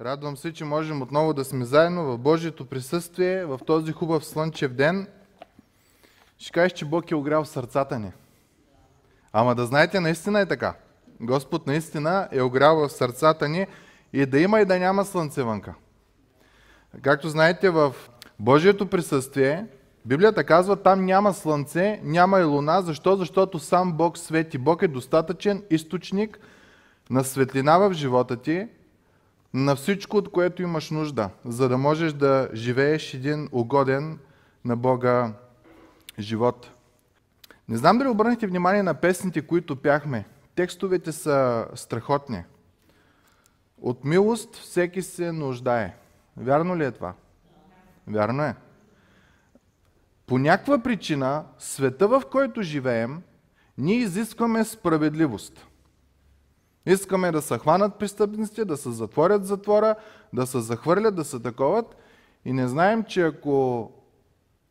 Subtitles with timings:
[0.00, 4.72] Радвам се, че можем отново да сме заедно в Божието присъствие в този хубав слънчев
[4.72, 5.08] ден.
[6.38, 8.12] Ще кажеш, че Бог е огрял сърцата ни.
[9.32, 10.74] Ама да знаете, наистина е така.
[11.20, 13.66] Господ наистина е огрял в сърцата ни
[14.12, 15.74] и да има и да няма слънце вънка.
[17.02, 17.94] Както знаете, в
[18.38, 19.66] Божието присъствие,
[20.04, 22.82] Библията казва, там няма слънце, няма и луна.
[22.82, 23.16] Защо?
[23.16, 24.58] Защото сам Бог свети.
[24.58, 26.38] Бог е достатъчен източник
[27.10, 28.68] на светлина в живота ти,
[29.54, 34.18] на всичко, от което имаш нужда, за да можеш да живееш един угоден
[34.64, 35.32] на Бога
[36.18, 36.70] живот.
[37.68, 40.24] Не знам дали обърнахте внимание на песните, които пяхме.
[40.54, 42.44] Текстовете са страхотни.
[43.80, 45.96] От милост всеки се нуждае.
[46.36, 47.14] Вярно ли е това?
[48.06, 48.54] Вярно е.
[50.26, 53.22] По някаква причина, света в който живеем,
[53.78, 55.66] ние изискваме справедливост–
[56.86, 59.94] Искаме да се хванат престъпниците, да се затворят затвора,
[60.32, 61.96] да се захвърлят, да се таковат
[62.44, 63.90] и не знаем, че ако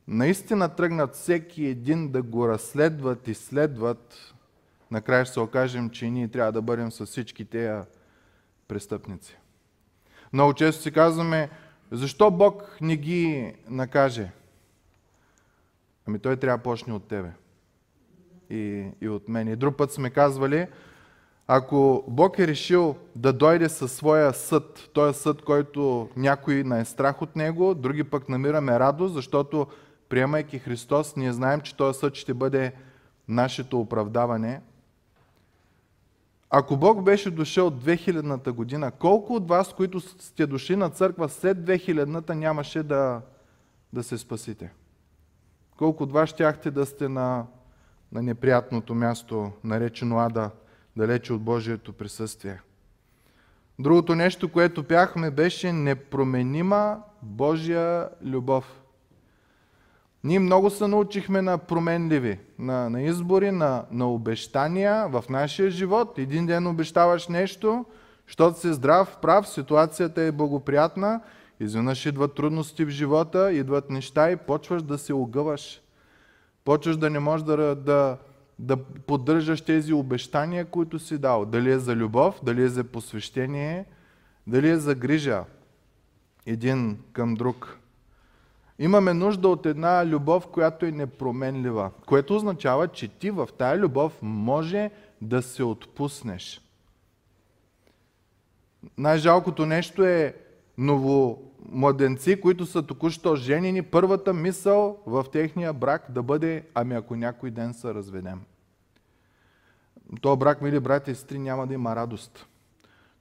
[0.07, 4.33] наистина тръгнат всеки един да го разследват и следват,
[4.91, 7.81] накрая ще се окажем, че ние трябва да бъдем с всички тези
[8.67, 9.37] престъпници.
[10.33, 11.49] Много често си казваме,
[11.91, 14.31] защо Бог не ги накаже?
[16.07, 17.31] Ами той трябва да почне от тебе
[18.49, 19.47] и, и от мен.
[19.47, 20.67] И друг път сме казвали,
[21.47, 26.85] ако Бог е решил да дойде със своя съд, този съд, който някой не е
[26.85, 29.67] страх от него, други пък намираме радост, защото
[30.09, 32.73] приемайки Христос, ние знаем, че този съд ще бъде
[33.27, 34.61] нашето оправдаване.
[36.49, 41.57] Ако Бог беше дошъл 2000-та година, колко от вас, които сте дошли на църква след
[41.57, 43.21] 2000-та, нямаше да,
[43.93, 44.71] да се спасите?
[45.77, 47.45] Колко от вас щяхте да сте на,
[48.11, 50.51] на неприятното място, наречено Ада,
[50.97, 52.61] далече от Божието присъствие.
[53.79, 58.83] Другото нещо, което пяхме, беше непроменима Божия любов.
[60.23, 66.17] Ние много се научихме на променливи, на, на избори, на, на обещания в нашия живот.
[66.17, 67.85] Един ден обещаваш нещо,
[68.27, 71.21] защото си здрав, прав, ситуацията е благоприятна,
[71.59, 75.81] изведнъж идват трудности в живота, идват неща и почваш да се огъваш.
[76.65, 78.17] Почваш да не можеш да, да,
[78.63, 81.45] да поддържаш тези обещания, които си дал.
[81.45, 83.85] Дали е за любов, дали е за посвещение,
[84.47, 85.43] дали е за грижа
[86.45, 87.77] един към друг.
[88.79, 94.19] Имаме нужда от една любов, която е непроменлива, което означава, че ти в тая любов
[94.21, 94.91] може
[95.21, 96.61] да се отпуснеш.
[98.97, 100.35] Най-жалкото нещо е
[100.77, 107.51] новомладенци, които са току-що женени, първата мисъл в техния брак да бъде, ами ако някой
[107.51, 108.41] ден се разведем.
[110.21, 112.47] То брак, мили брати и сестри, няма да има радост.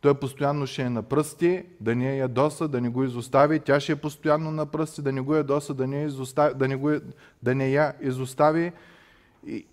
[0.01, 3.61] Той постоянно ще е на пръсти, да не я ядоса, да не го изостави.
[3.61, 6.77] Тя ще е постоянно на пръсти, да не го ядоса, да не, изостави, да не,
[6.77, 6.91] го,
[7.43, 8.73] да не я изостави.
[9.47, 9.67] И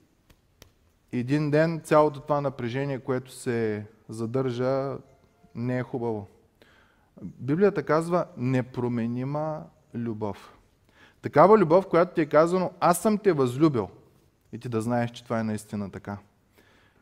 [1.11, 4.97] един ден цялото това напрежение, което се задържа,
[5.55, 6.27] не е хубаво.
[7.21, 9.63] Библията казва непроменима
[9.95, 10.53] любов.
[11.21, 13.89] Такава любов, която ти е казано, аз съм те възлюбил.
[14.53, 16.17] И ти да знаеш, че това е наистина така.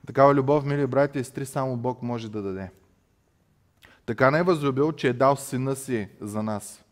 [0.07, 2.71] Такава любов, мили братя и сестри, само Бог може да даде.
[4.05, 6.83] Така не е възлюбил, че е дал сина си за нас.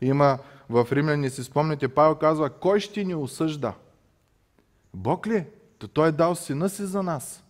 [0.00, 0.38] Има
[0.68, 3.74] в Римляни, си спомните, Павел казва, кой ще ни осъжда?
[4.94, 5.46] Бог ли?
[5.78, 7.44] То той е дал сина си за нас.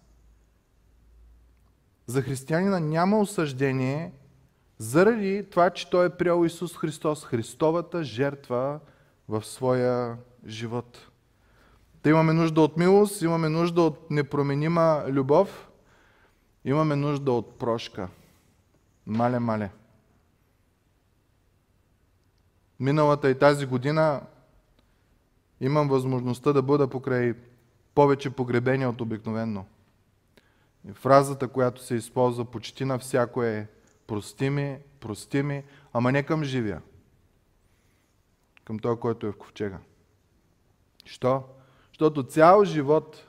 [2.06, 4.12] За християнина няма осъждение
[4.78, 8.81] заради това, че той е приел Исус Христос, Христовата жертва
[9.28, 10.16] в своя
[10.47, 11.12] живот.
[12.03, 15.69] Да имаме нужда от милост, имаме нужда от непроменима любов,
[16.65, 18.09] имаме нужда от прошка.
[19.07, 19.71] Мале, мале.
[22.81, 24.21] Миналата и тази година
[25.61, 27.35] имам възможността да бъда покрай
[27.95, 29.67] повече погребения от обикновенно.
[30.89, 33.69] И фразата, която се използва почти на всяко е
[34.07, 36.82] прости ми, прости ми, ама не към живия.
[38.65, 39.79] Към този, който е в ковчега.
[41.05, 41.43] Що?
[42.02, 43.28] Защото цял живот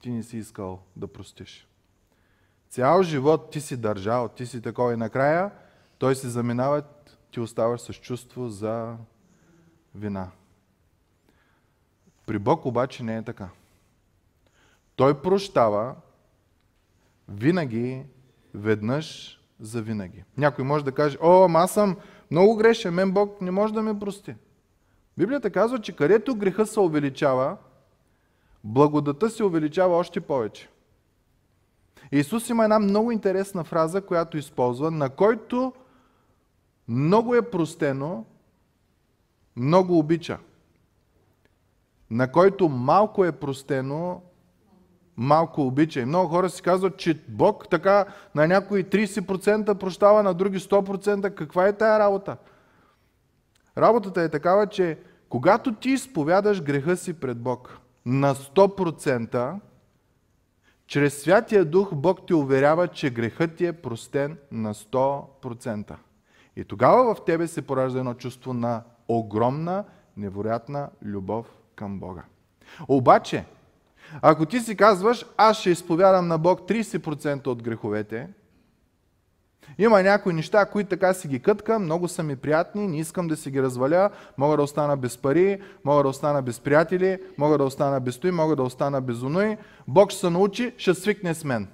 [0.00, 1.68] ти не си искал да простиш.
[2.68, 5.50] Цял живот ти си държал, ти си такова и накрая
[5.98, 6.82] той се заминава,
[7.30, 8.96] ти оставаш с чувство за
[9.94, 10.30] вина.
[12.26, 13.48] При Бог обаче не е така.
[14.96, 15.94] Той прощава
[17.28, 18.04] винаги,
[18.54, 20.24] веднъж за винаги.
[20.36, 21.96] Някой може да каже, о, ама аз съм
[22.30, 24.34] много грешен, мен Бог не може да ме прости.
[25.18, 27.56] Библията казва, че където греха се увеличава,
[28.68, 30.68] благодата се увеличава още повече.
[32.12, 35.72] Исус има една много интересна фраза, която използва, на който
[36.88, 38.24] много е простено,
[39.56, 40.38] много обича.
[42.10, 44.22] На който малко е простено,
[45.16, 46.00] малко обича.
[46.00, 48.04] И много хора си казват, че Бог така
[48.34, 51.34] на някои 30% прощава, на други 100%.
[51.34, 52.36] Каква е тая работа?
[53.78, 54.98] Работата е такава, че
[55.28, 59.60] когато ти изповядаш греха си пред Бог на 100%,
[60.86, 65.94] чрез Святия Дух Бог ти уверява, че грехът ти е простен на 100%.
[66.56, 69.84] И тогава в тебе се поражда едно чувство на огромна,
[70.16, 72.22] невероятна любов към Бога.
[72.88, 73.44] Обаче,
[74.22, 78.28] ако ти си казваш, аз ще изповядам на Бог 30% от греховете,
[79.78, 83.36] има някои неща, които така си ги къткам, много са ми приятни, не искам да
[83.36, 87.64] си ги разваля, мога да остана без пари, мога да остана без приятели, мога да
[87.64, 89.56] остана без той, мога да остана без оной.
[89.88, 91.68] Бог ще се научи, ще свикне с мен.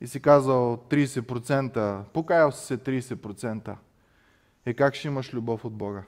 [0.00, 3.76] И си казал 30%, покаял си се 30%.
[4.66, 6.02] И как ще имаш любов от Бога?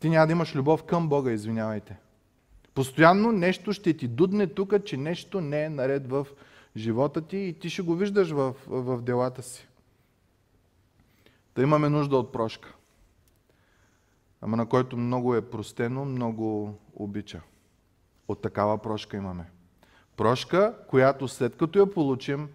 [0.00, 1.96] Ти няма да имаш любов към Бога, извинявайте.
[2.74, 6.26] Постоянно нещо ще ти дудне тук, че нещо не е наред в
[6.78, 9.68] живота ти и ти ще го виждаш в, в делата си.
[11.56, 12.74] Да имаме нужда от прошка.
[14.40, 17.40] Ама на който много е простено, много обича.
[18.28, 19.50] От такава прошка имаме.
[20.16, 22.48] Прошка, която след като я получим,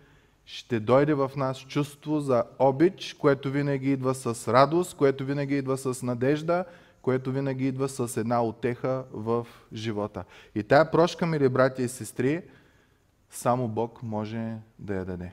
[0.46, 5.78] ще дойде в нас чувство за обич, което винаги идва с радост, което винаги идва
[5.78, 6.66] с надежда,
[7.02, 10.24] което винаги идва с една отеха в живота.
[10.56, 12.42] И тая прошка, мили брати и сестри,
[13.34, 15.32] само Бог може да я даде.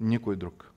[0.00, 0.72] Никой друг.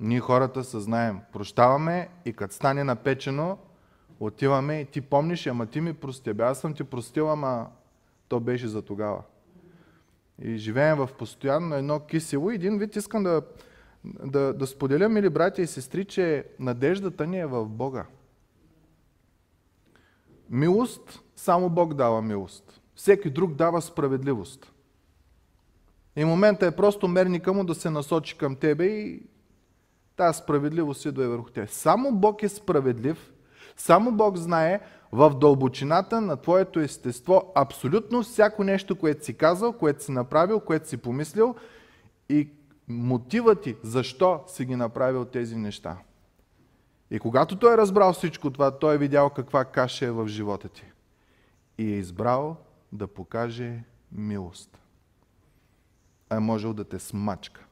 [0.00, 1.20] Ние хората съзнаем.
[1.32, 3.58] Прощаваме и като стане напечено,
[4.20, 6.32] отиваме и ти помниш, ама ти ми прости.
[6.32, 7.70] Бе, аз съм ти простил, ама
[8.28, 9.22] то беше за тогава.
[10.42, 12.50] И живеем в постоянно едно кисело.
[12.50, 13.42] Един вид искам да,
[14.04, 18.06] да, да споделя, мили братя и сестри, че надеждата ни е в Бога.
[20.50, 22.79] Милост, само Бог дава милост.
[23.00, 24.72] Всеки друг дава справедливост.
[26.16, 29.22] И момента е просто мерника му да се насочи към тебе и
[30.16, 31.66] тази справедливост идва върху тебе.
[31.66, 33.32] Само Бог е справедлив,
[33.76, 34.80] само Бог знае
[35.12, 40.88] в дълбочината на твоето естество абсолютно всяко нещо, което си казал, което си направил, което
[40.88, 41.54] си помислил
[42.28, 42.48] и
[42.88, 45.96] мотива ти защо си ги направил тези неща.
[47.10, 50.68] И когато той е разбрал всичко това, той е видял каква каша е в живота
[50.68, 50.84] ти.
[51.78, 52.56] И е избрал
[52.92, 54.78] да покаже милост.
[56.30, 57.64] А е можел да те смачка.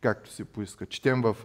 [0.00, 0.86] Както си поиска.
[0.86, 1.36] Четем в,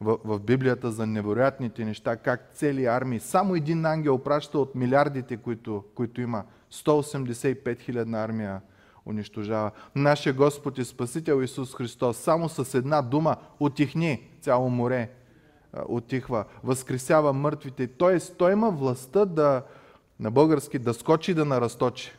[0.00, 5.36] в, в Библията за невероятните неща, как цели армии, само един ангел праща от милиардите,
[5.36, 6.44] които, които има.
[6.72, 8.60] 185 хилядна армия
[9.06, 9.70] унищожава.
[9.94, 15.10] Нашия Господ и Спасител Исус Христос само с една дума отихни цяло море.
[15.88, 17.86] Отихва, възкресява мъртвите.
[17.86, 19.62] Тоест, той има властта да,
[20.20, 22.12] на български да скочи да наразточи.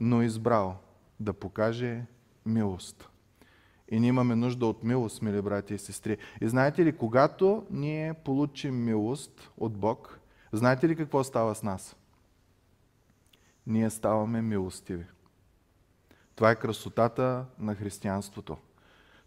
[0.00, 0.76] Но избрал
[1.20, 2.04] да покаже
[2.46, 3.08] милост.
[3.88, 6.18] И ние имаме нужда от милост, мили брати и сестри.
[6.40, 10.20] И знаете ли, когато ние получим милост от Бог,
[10.52, 11.96] знаете ли какво става с нас?
[13.66, 15.06] Ние ставаме милостиви.
[16.34, 18.56] Това е красотата на християнството.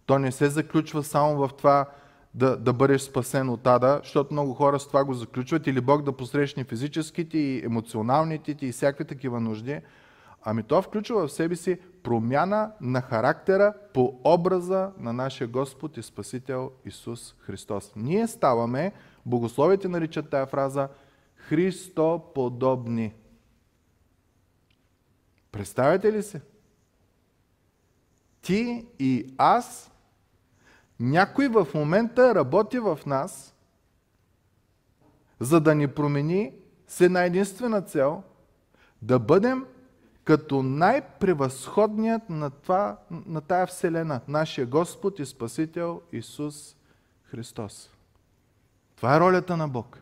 [0.05, 1.89] То не се заключва само в това
[2.35, 6.01] да, да бъдеш спасен от ада, защото много хора с това го заключват, или Бог
[6.03, 9.79] да посрещне физическите и емоционалните ти и всякакви такива нужди.
[10.45, 16.03] Ами то включва в себе си промяна на характера по образа на нашия Господ и
[16.03, 17.91] Спасител Исус Христос.
[17.95, 18.93] Ние ставаме,
[19.25, 20.89] богословите наричат тая фраза,
[21.35, 23.13] Христоподобни.
[25.51, 26.41] Представете ли се?
[28.41, 29.92] Ти и аз
[30.99, 33.55] някой в момента работи в нас,
[35.39, 36.53] за да ни промени
[36.87, 38.23] с една единствена цел
[39.01, 39.65] да бъдем
[40.23, 46.75] като най-превъзходният на, това, на тая вселена, нашия Господ и Спасител Исус
[47.23, 47.89] Христос.
[48.95, 49.99] Това е ролята на Бог.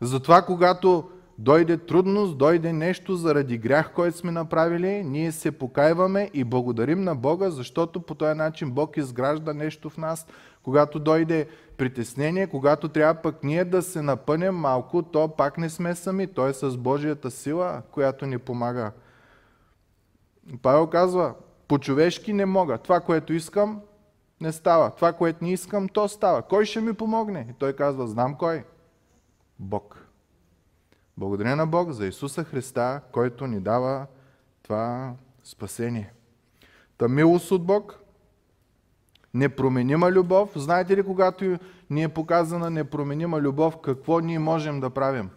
[0.00, 6.44] Затова, когато дойде трудност, дойде нещо заради грях, който сме направили, ние се покайваме и
[6.44, 10.26] благодарим на Бога, защото по този начин Бог изгражда нещо в нас.
[10.62, 15.94] Когато дойде притеснение, когато трябва пък ние да се напънем малко, то пак не сме
[15.94, 16.26] сами.
[16.26, 18.92] Той е с Божията сила, която ни помага.
[20.62, 21.34] Павел казва,
[21.68, 22.78] по-човешки не мога.
[22.78, 23.80] Това, което искам,
[24.40, 24.90] не става.
[24.90, 26.42] Това, което не искам, то става.
[26.42, 27.46] Кой ще ми помогне?
[27.50, 28.64] И той казва, знам кой.
[29.58, 30.03] Бог.
[31.18, 34.06] Благодаря на Бог за Исуса Христа, който ни дава
[34.62, 36.12] това спасение.
[36.98, 38.00] Та милост от Бог,
[39.34, 40.50] непроменима любов.
[40.56, 41.58] Знаете ли, когато
[41.90, 45.30] ни е показана непроменима любов, какво ние можем да правим?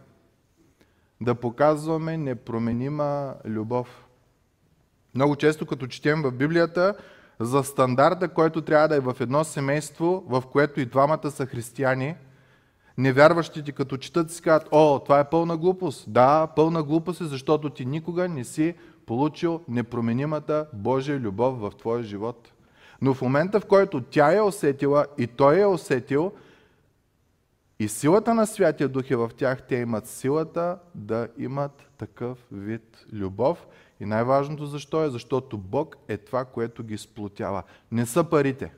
[1.22, 4.06] Да показваме непроменима любов.
[5.16, 6.96] Много често, като четем в Библията,
[7.40, 12.16] за стандарта, който трябва да е в едно семейство, в което и двамата са християни,
[12.98, 16.12] невярващите като четат си казват, о, това е пълна глупост.
[16.12, 18.76] Да, пълна глупост е, защото ти никога не си
[19.06, 22.52] получил непроменимата Божия любов в твоя живот.
[23.02, 26.32] Но в момента, в който тя е усетила и той е усетил,
[27.80, 33.06] и силата на Святия Дух е в тях, те имат силата да имат такъв вид
[33.14, 33.68] любов.
[34.00, 35.10] И най-важното защо е?
[35.10, 37.64] Защото Бог е това, което ги сплотява.
[37.92, 38.74] Не са парите.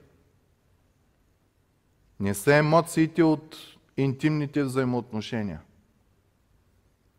[2.19, 3.57] Не са емоциите от
[4.01, 5.61] интимните взаимоотношения.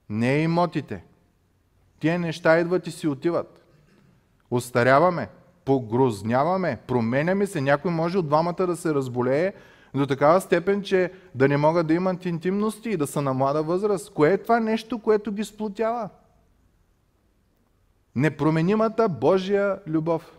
[0.09, 1.05] Не е имотите.
[2.01, 3.65] Тие неща идват и си отиват.
[4.51, 5.29] Остаряваме,
[5.65, 7.61] погрозняваме, променяме се.
[7.61, 9.53] Някой може от двамата да се разболее
[9.95, 13.63] до такава степен, че да не могат да имат интимности и да са на млада
[13.63, 14.13] възраст.
[14.13, 16.09] Кое е това нещо, което ги сплотява?
[18.15, 20.39] Непроменимата Божия любов.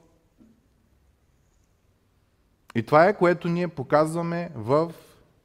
[2.75, 4.93] И това е, което ние показваме в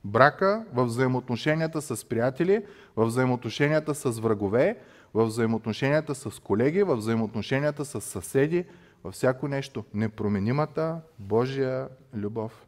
[0.06, 2.64] брака, в взаимоотношенията с приятели,
[2.96, 4.78] в взаимоотношенията с врагове,
[5.14, 8.64] в взаимоотношенията с колеги, в взаимоотношенията с съседи,
[9.04, 9.84] във всяко нещо.
[9.94, 12.66] Непроменимата Божия любов.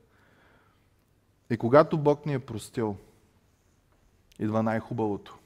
[1.50, 2.96] И когато Бог ни е простил,
[4.38, 5.38] идва най-хубавото.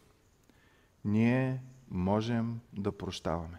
[1.05, 3.59] Ние можем да прощаваме.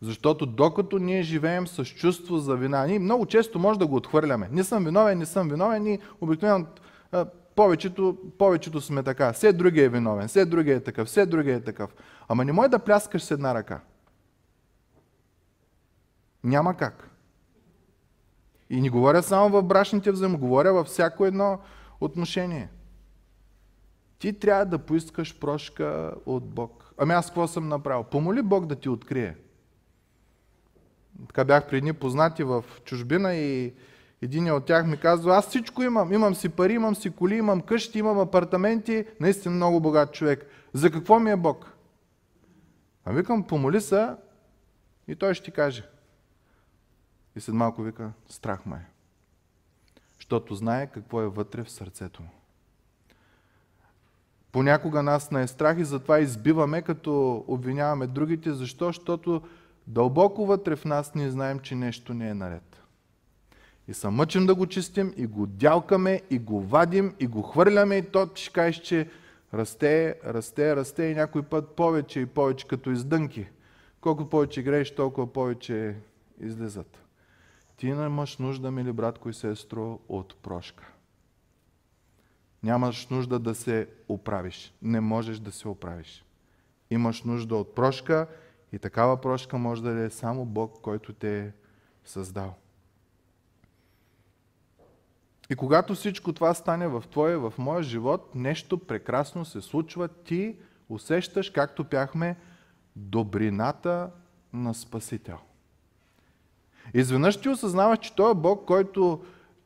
[0.00, 4.48] Защото докато ние живеем с чувство за вина, ние много често може да го отхвърляме.
[4.52, 6.66] Не съм виновен, не съм виновен и обикновено
[7.56, 9.32] повечето, повечето сме така.
[9.32, 11.94] Все другия е виновен, все другия е такъв, все другия е такъв.
[12.28, 13.80] Ама не може да пляскаш с една ръка.
[16.44, 17.10] Няма как.
[18.70, 21.58] И не говоря само в брашните взаимо, говоря във всяко едно
[22.00, 22.68] отношение.
[24.18, 26.92] Ти трябва да поискаш прошка от Бог.
[26.98, 28.04] Ами аз какво съм направил?
[28.04, 29.36] Помоли Бог да ти открие.
[31.26, 33.74] Така бях при едни познати в чужбина и
[34.22, 36.12] един от тях ми казва, аз всичко имам.
[36.12, 39.06] Имам си пари, имам си коли, имам къщи, имам апартаменти.
[39.20, 40.46] Наистина много богат човек.
[40.72, 41.72] За какво ми е Бог?
[43.04, 44.08] А викам, помоли се
[45.08, 45.88] и той ще ти каже.
[47.36, 48.86] И след малко вика, страх ме е.
[50.16, 52.28] Защото знае какво е вътре в сърцето му.
[54.52, 58.52] Понякога нас не е страх и затова избиваме, като обвиняваме другите.
[58.52, 58.86] Защо?
[58.86, 59.42] Защото
[59.86, 62.67] дълбоко вътре в нас ние знаем, че нещо не е наред.
[63.88, 67.96] И се мъчим да го чистим, и го дялкаме, и го вадим, и го хвърляме,
[67.96, 69.10] и то ще кажеш, че
[69.54, 73.46] расте, расте, расте и някой път повече и повече, като издънки.
[74.00, 75.96] Колко повече грееш, толкова повече
[76.40, 76.98] излизат.
[77.76, 80.92] Ти имаш нужда, мили братко и сестро, от прошка.
[82.62, 84.74] Нямаш нужда да се оправиш.
[84.82, 86.24] Не можеш да се оправиш.
[86.90, 88.26] Имаш нужда от прошка
[88.72, 91.52] и такава прошка може да е само Бог, който те е
[92.04, 92.54] създал.
[95.50, 100.08] И когато всичко това стане в твоя, в моя живот, нещо прекрасно се случва.
[100.08, 100.56] Ти
[100.88, 102.36] усещаш, както пяхме,
[102.96, 104.10] добрината
[104.52, 105.38] на Спасител.
[106.94, 109.20] Изведнъж ти осъзнаваш, че Той е Бог, който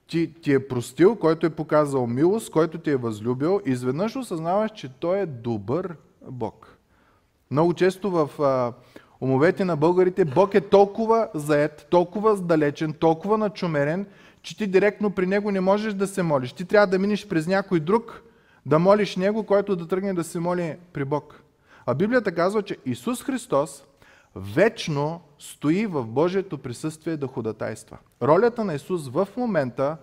[0.07, 3.61] ти, ти е простил, който е показал милост, който ти е възлюбил.
[3.67, 5.97] Изведнъж осъзнаваш, че Той е добър
[6.31, 6.79] Бог.
[7.51, 8.73] Много често в а,
[9.21, 14.07] умовете на българите Бог е толкова заед, толкова далечен, толкова начумерен,
[14.43, 16.53] че ти директно при него не можеш да се молиш.
[16.53, 18.23] Ти трябва да минеш през някой друг,
[18.67, 21.43] да молиш него, който да тръгне да се моли при Бог.
[21.87, 23.85] А Библията казва, че Исус Христос
[24.37, 27.99] вечно стои в Божието присъствие да ходатайства.
[28.23, 29.97] Ролята на Исус в момента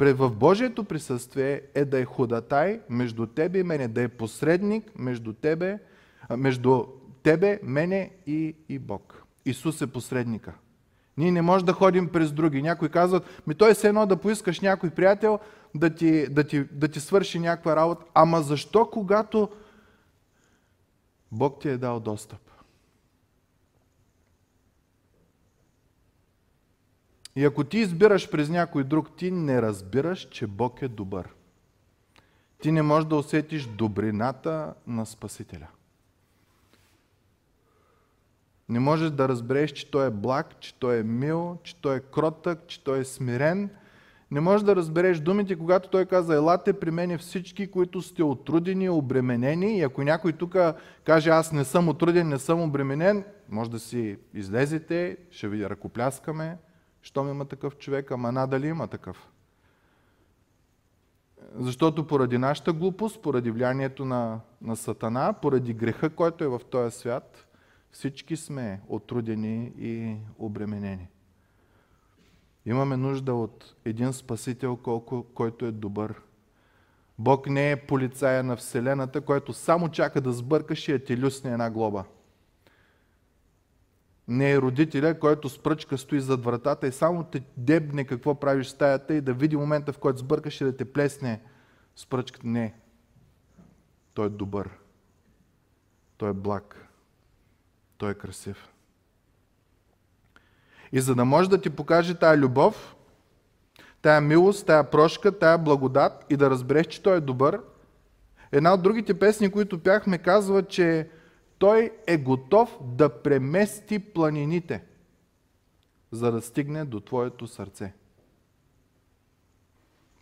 [0.00, 5.32] в Божието присъствие е да е ходатай между тебе и мене, да е посредник между
[5.32, 5.78] тебе,
[6.36, 6.84] между
[7.22, 9.22] тебе, мене и, и Бог.
[9.44, 10.52] Исус е посредника.
[11.16, 12.62] Ние не можем да ходим през други.
[12.62, 15.38] Някои казват, ми той е едно да поискаш някой приятел
[15.74, 18.04] да ти, да, ти, да ти свърши някаква работа.
[18.14, 19.48] Ама защо, когато
[21.32, 22.40] Бог ти е дал достъп?
[27.36, 31.28] И ако ти избираш през някой друг, ти не разбираш, че Бог е добър.
[32.62, 35.66] Ти не можеш да усетиш добрината на Спасителя.
[38.68, 42.00] Не можеш да разбереш, че той е благ, че той е мил, че той е
[42.00, 43.70] кротък, че той е смирен.
[44.30, 48.88] Не можеш да разбереш думите, когато той каза, елате при мене всички, които сте отрудени,
[48.88, 49.78] обременени.
[49.78, 50.56] И ако някой тук
[51.04, 56.58] каже, аз не съм отруден, не съм обременен, може да си излезете, ще ви ръкопляскаме,
[57.02, 59.28] щом има такъв човек, ама надали има такъв.
[61.58, 66.98] Защото поради нашата глупост, поради влиянието на, на Сатана, поради греха, който е в този
[66.98, 67.45] свят,
[67.96, 71.08] всички сме отрудени и обременени.
[72.66, 76.22] Имаме нужда от един Спасител, колко, който е добър.
[77.18, 81.52] Бог не е полицая на Вселената, който само чака да сбъркаш и да ти люсне
[81.52, 82.04] една глоба.
[84.28, 88.66] Не е родителя, който с пръчка стои зад вратата и само те дебне какво правиш
[88.66, 91.40] в стаята и да види момента, в който сбъркаш и да те плесне
[91.94, 92.46] с пръчката.
[92.46, 92.74] Не.
[94.14, 94.70] Той е добър.
[96.16, 96.85] Той е благ.
[97.98, 98.68] Той е красив.
[100.92, 102.96] И за да може да ти покаже тая любов,
[104.02, 107.60] тая милост, тая прошка, тая благодат и да разбереш, че Той е добър,
[108.52, 111.10] една от другите песни, които пяхме, казва, че
[111.58, 114.84] Той е готов да премести планините,
[116.10, 117.92] за да стигне до твоето сърце.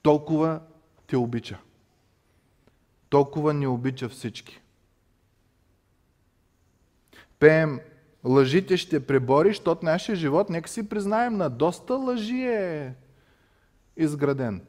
[0.02, 0.60] Толкова
[1.06, 1.58] те обича.
[3.08, 4.63] Толкова ни обича всички.
[7.44, 7.80] Пеем
[8.24, 12.94] лъжите ще пребори, защото нашия живот, нека си признаем, на доста лъжи е
[13.96, 14.62] изграден.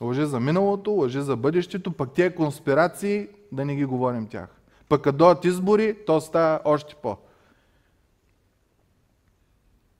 [0.00, 4.48] Лъжи за миналото, лъжи за бъдещето, пък тия конспирации, да не ги говорим тях.
[4.88, 7.16] Пък като дойдат избори, то става още по.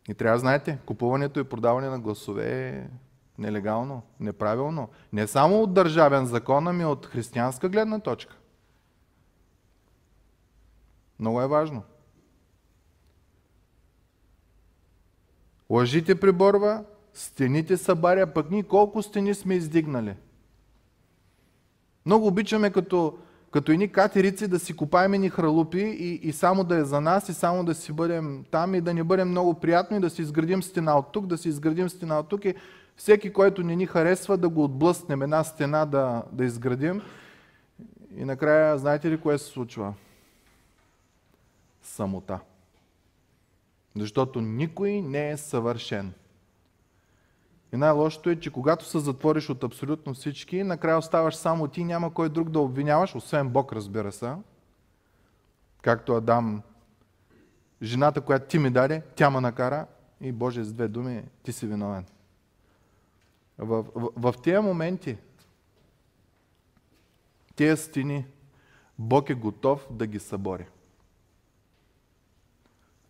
[0.08, 2.88] И трябва знаете, купуването и продаване на гласове е
[3.38, 4.88] нелегално, неправилно.
[5.12, 8.36] Не само от държавен закон, ами от християнска гледна точка.
[11.22, 11.82] Много е важно.
[15.70, 20.14] Лъжите приборва, стените събаря, пък ние колко стени сме издигнали.
[22.06, 23.18] Много обичаме като,
[23.50, 27.28] като едни катерици да си купаем ни хралупи и, и само да е за нас,
[27.28, 30.22] и само да си бъдем там, и да ни бъдем много приятно, и да си
[30.22, 32.54] изградим стена от тук, да си изградим стена от тук, и
[32.96, 37.02] всеки, който не ни харесва, да го отблъснем, една стена да, да изградим.
[38.16, 39.94] И накрая, знаете ли кое се случва?
[41.82, 42.40] Самота.
[43.96, 46.12] Защото никой не е съвършен.
[47.72, 52.14] И най-лошото е, че когато се затвориш от абсолютно всички, накрая оставаш само ти, няма
[52.14, 54.34] кой друг да обвиняваш, освен Бог, разбира се.
[55.82, 56.62] Както Адам,
[57.82, 59.86] жената, която ти ми даде, тя ме накара
[60.20, 62.04] и Боже с две думи, ти си виновен.
[63.58, 65.16] В, в, в тези моменти,
[67.56, 68.26] тези стени,
[68.98, 70.66] Бог е готов да ги събори.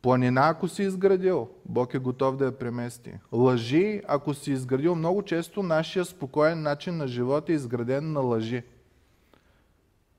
[0.02, 3.12] Планина, ако си изградил, Бог е готов да я премести.
[3.32, 8.62] Лъжи, ако си изградил, много често нашия спокоен начин на живота е изграден на лъжи.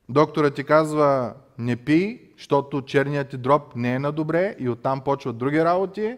[0.10, 5.02] Докторът ти казва, не пий, защото черният ти дроб не е на добре и оттам
[5.02, 6.18] почват други работи.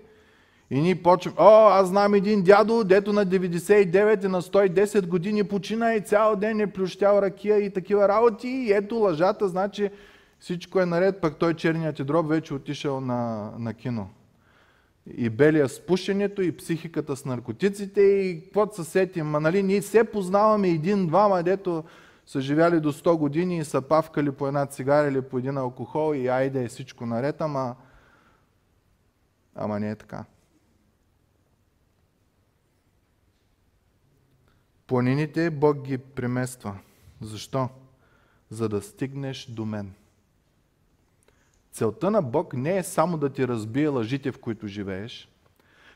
[0.70, 5.44] И ние почваме, о, аз знам един дядо, дето на 99 и на 110 години
[5.44, 8.48] почина и цял ден е плющял ракия и такива работи.
[8.48, 9.90] И ето лъжата, значи
[10.40, 14.10] всичко е наред, пък той черният ти дроб вече отишъл на, на кино.
[15.18, 19.28] И белия с пушенето, и психиката с наркотиците, и каквото се сетим.
[19.28, 21.84] Ма нали, ние все познаваме един-двама, дето
[22.26, 26.16] са живяли до 100 години и са павкали по една цигара или по един алкохол
[26.16, 27.76] и айде е всичко наред, ама,
[29.56, 30.26] ама не е така.
[34.88, 36.78] Планините Бог ги премества.
[37.22, 37.70] Защо?
[38.50, 39.94] За да стигнеш до мен.
[41.76, 45.30] Целта на Бог не е само да ти разбие лъжите, в които живееш.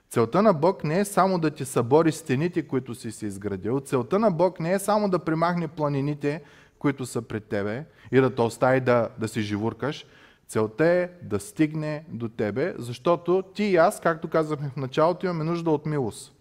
[0.10, 3.80] Целта на Бог не е само да ти събори стените, които си си изградил.
[3.80, 6.44] Целта на Бог не е само да примахне планините,
[6.80, 10.06] които са пред тебе и да те остави да, да си живуркаш.
[10.48, 15.44] Целта е да стигне до тебе, защото ти и аз, както казахме в началото, имаме
[15.44, 16.36] нужда от милост.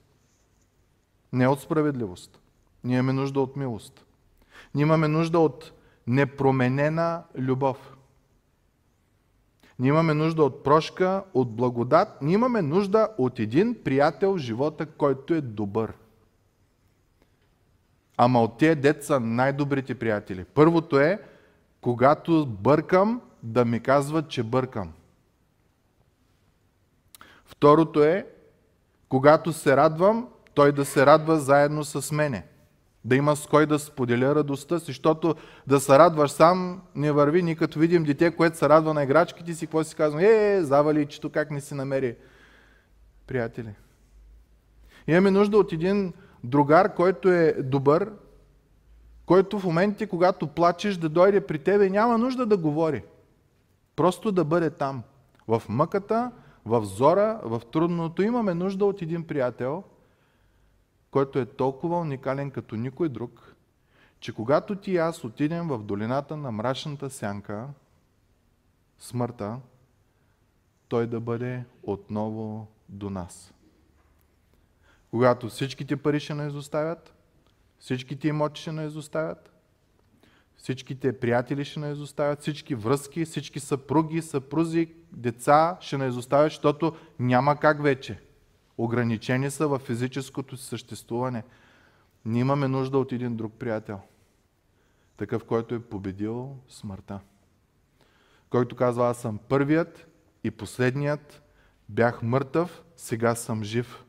[1.32, 2.40] Не от справедливост.
[2.84, 4.04] Ние имаме нужда от милост.
[4.74, 5.72] Ние имаме нужда от
[6.06, 7.97] непроменена любов.
[9.78, 12.22] Ние имаме нужда от прошка, от благодат.
[12.22, 15.92] Ние имаме нужда от един приятел в живота, който е добър.
[18.16, 20.44] Ама от тия деца най-добрите приятели.
[20.44, 21.22] Първото е,
[21.80, 24.92] когато бъркам, да ми казват, че бъркам.
[27.44, 28.26] Второто е,
[29.08, 32.47] когато се радвам, той да се радва заедно с мене
[33.08, 35.34] да има с кой да споделя радостта си, защото
[35.66, 37.42] да се радваш сам не върви.
[37.42, 40.20] Ние като видим дете, което се радва на играчките си, какво си казвам?
[40.20, 42.16] Е, заваличето, как не си намери
[43.26, 43.74] приятели.
[45.06, 46.12] Имаме нужда от един
[46.44, 48.12] другар, който е добър,
[49.26, 53.02] който в моменти, когато плачеш, да дойде при тебе, няма нужда да говори.
[53.96, 55.02] Просто да бъде там.
[55.48, 56.30] В мъката,
[56.64, 59.84] в зора, в трудното имаме нужда от един приятел,
[61.10, 63.54] който е толкова уникален като никой друг,
[64.20, 67.68] че когато ти и аз отидем в долината на мрачната сянка,
[68.98, 69.58] смъртта,
[70.88, 73.54] той да бъде отново до нас.
[75.10, 77.14] Когато всичките пари ще не изоставят,
[77.78, 79.52] всичките имоти ще не изоставят,
[80.56, 86.96] всичките приятели ще не изоставят, всички връзки, всички съпруги, съпрузи, деца ще не изоставят, защото
[87.18, 88.20] няма как вече.
[88.78, 91.44] Ограничени са в физическото си съществуване.
[92.24, 94.00] Ние имаме нужда от един друг приятел.
[95.16, 97.20] Такъв, който е победил смъртта.
[98.50, 100.06] Който казва, аз съм първият
[100.44, 101.42] и последният,
[101.88, 104.04] бях мъртъв, сега съм жив.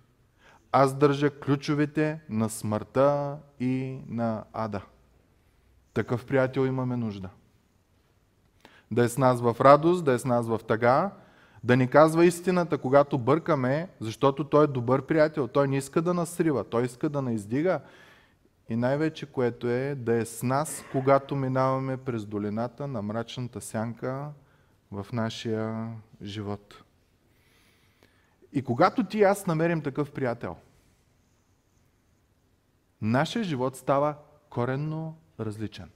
[0.72, 4.82] Аз държа ключовете на смъртта и на ада.
[5.94, 7.30] Такъв приятел имаме нужда.
[8.92, 11.12] Да е с нас в радост, да е с нас в тъга,
[11.64, 15.48] да ни казва истината, когато бъркаме, защото той е добър приятел.
[15.48, 17.82] Той не иска да насрива, той иска да наиздига.
[18.70, 24.32] И най-вече, което е да е с нас, когато минаваме през долината на мрачната сянка
[24.92, 26.84] в нашия живот.
[28.54, 30.56] И когато ти и аз намерим такъв приятел,
[33.02, 34.16] нашия живот става
[34.50, 35.90] коренно различен.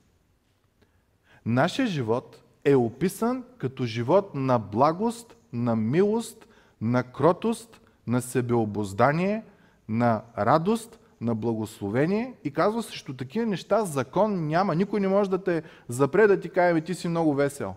[1.45, 6.47] Нашия живот е описан като живот на благост, на милост,
[6.81, 9.43] на кротост, на себеобоздание,
[9.89, 14.75] на радост, на благословение и казва срещу такива неща закон няма.
[14.75, 17.75] Никой не може да те запре да ти каже, ти си много весел.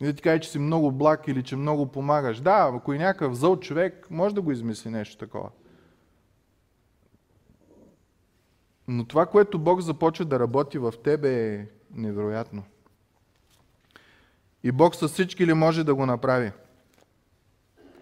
[0.00, 2.40] И да ти каже, че си много благ или че много помагаш.
[2.40, 5.50] Да, ако е някакъв зъл човек, може да го измисли нещо такова.
[8.88, 12.62] Но това, което Бог започва да работи в тебе е невероятно.
[14.62, 16.52] И Бог с всички ли може да го направи?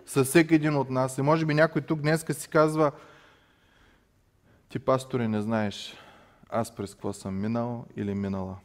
[0.07, 1.19] С всеки един от нас.
[1.19, 2.93] И може би някой тук днеска си казва,
[4.69, 5.95] ти пастори не знаеш
[6.49, 8.57] аз през какво съм минал или минала.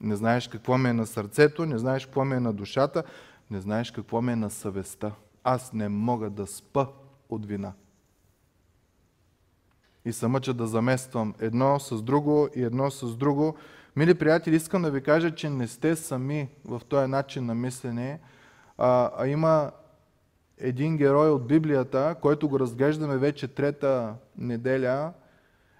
[0.00, 3.02] Не знаеш какво ми е на сърцето, не знаеш какво ми е на душата,
[3.50, 5.12] не знаеш какво ми е на съвестта.
[5.44, 6.86] Аз не мога да спа
[7.28, 7.72] от вина
[10.04, 13.56] и се мъча да замествам едно с друго и едно с друго.
[13.96, 18.18] Мили приятели, искам да ви кажа, че не сте сами в този начин на мислене,
[18.78, 19.70] а, а има
[20.58, 25.12] един герой от Библията, който го разглеждаме вече трета неделя.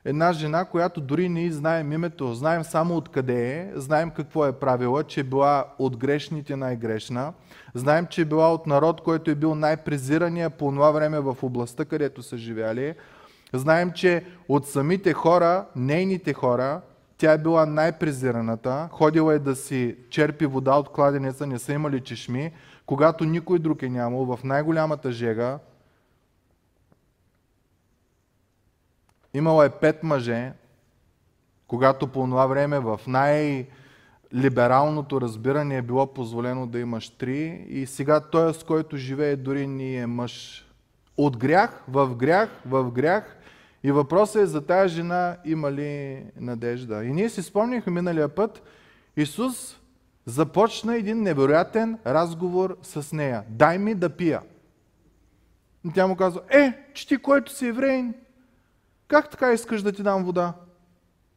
[0.05, 5.05] Една жена, която дори не знаем името, знаем само откъде е, знаем какво е правила,
[5.05, 7.33] че е била от грешните най-грешна,
[7.75, 11.85] знаем, че е била от народ, който е бил най-презирания по това време в областта,
[11.85, 12.95] където са живяли,
[13.55, 16.81] Знаем, че от самите хора, нейните хора,
[17.23, 22.01] тя е била най-презираната, ходила е да си черпи вода от кладенеца, не са имали
[22.01, 22.53] чешми,
[22.87, 25.59] когато никой друг е нямал, в най-голямата жега.
[29.35, 30.53] Имала е пет мъже,
[31.67, 33.67] когато по това време в най-
[34.35, 39.67] либералното разбиране е било позволено да имаш три и сега той, с който живее, дори
[39.67, 40.67] ни е мъж.
[41.17, 43.37] От грях в грях в грях
[43.85, 47.05] и въпросът е за тази жена има ли надежда.
[47.05, 48.63] И ние си спомняхме миналия път,
[49.17, 49.81] Исус
[50.27, 53.45] започна един невероятен разговор с нея.
[53.49, 54.41] Дай ми да пия.
[55.85, 58.15] И тя му казва, е, че ти, който си евреин,
[59.09, 60.53] как така искаш да ти дам вода?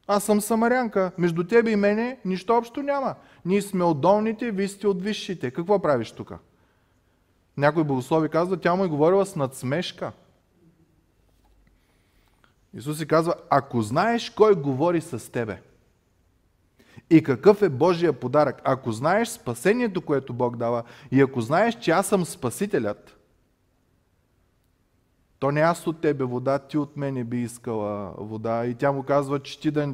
[0.08, 1.12] Аз съм самарянка.
[1.18, 3.16] Между тебе и мене нищо общо няма.
[3.46, 5.52] Ние сме от долните, вие сте от висшите.
[5.52, 6.34] Какво правиш тук?
[7.58, 10.12] Някой богослови казва, тя му е говорила с надсмешка.
[12.76, 15.62] Исус си казва, ако знаеш кой говори с тебе
[17.10, 21.92] и какъв е Божия подарък, ако знаеш спасението, което Бог дава и ако знаеш, че
[21.92, 23.18] аз съм Спасителят,
[25.40, 28.66] то не аз от тебе вода, ти от мене би искала вода.
[28.66, 29.94] И тя му казва, че ти да...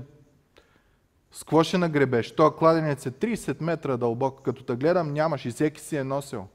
[1.31, 2.35] С какво ще нагребеш?
[2.35, 4.41] То кладенец е 30 метра дълбок.
[4.41, 6.47] Като те гледам, нямаш и всеки си е носил.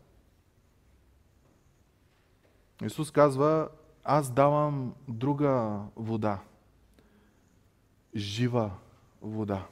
[2.84, 3.68] Исус казва,
[4.06, 6.38] аз давам друга вода.
[8.16, 8.70] Жива
[9.22, 9.62] вода.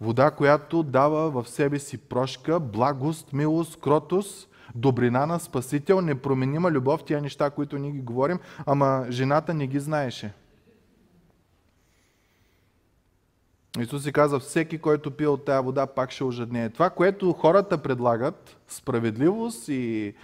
[0.00, 7.04] Вода, която дава в себе си прошка, благост, милост, кротост, добрина на Спасител, непроменима любов,
[7.04, 10.32] тия неща, които ние ги говорим, ама жената не ги знаеше.
[13.78, 16.70] Исус си каза, всеки, който пие от тая вода, пак ще ожаднее.
[16.70, 20.14] Това, което хората предлагат, справедливост и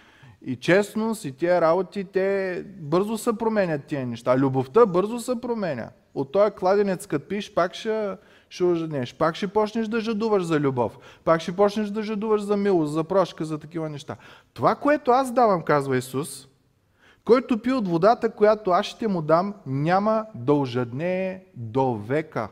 [0.46, 4.38] и честност, и тия работи, те бързо се променят тия неща.
[4.38, 5.90] Любовта бързо се променя.
[6.14, 8.16] От този кладенец, като пиш, пак ще,
[8.48, 9.14] ще ожеднеш.
[9.14, 10.98] Пак ще почнеш да жадуваш за любов.
[11.24, 14.16] Пак ще почнеш да жадуваш за милост, за прошка, за такива неща.
[14.52, 16.48] Това, което аз давам, казва Исус,
[17.24, 22.48] който пи от водата, която аз ще му дам, няма да ожаднее до века.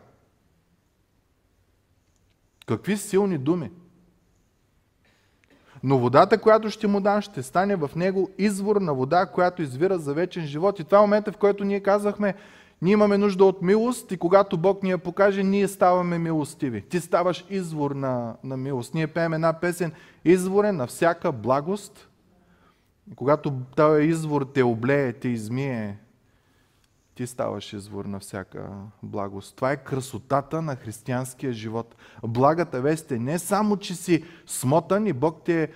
[2.66, 3.70] Какви силни думи!
[5.84, 9.98] Но водата, която ще му дам, ще стане в него извор на вода, която извира
[9.98, 10.78] за вечен живот.
[10.78, 12.34] И това е момента, в който ние казахме,
[12.82, 16.82] ние имаме нужда от милост и когато Бог ни я покаже, ние ставаме милостиви.
[16.82, 18.94] Ти ставаш извор на, на милост.
[18.94, 19.92] Ние пеем една песен,
[20.24, 22.08] изворен на всяка благост.
[23.12, 25.98] И когато този извор те облее, те измие,
[27.14, 28.70] ти ставаш извор на всяка
[29.02, 29.56] благост.
[29.56, 31.96] Това е красотата на християнския живот.
[32.22, 35.68] Благата вест е не само, че си смотан и Бог те е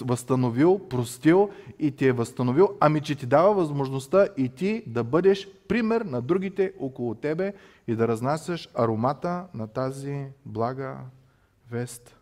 [0.00, 5.48] възстановил, простил и ти е възстановил, ами че ти дава възможността и ти да бъдеш
[5.68, 7.54] пример на другите около тебе
[7.86, 10.96] и да разнасяш аромата на тази блага
[11.70, 12.15] вест.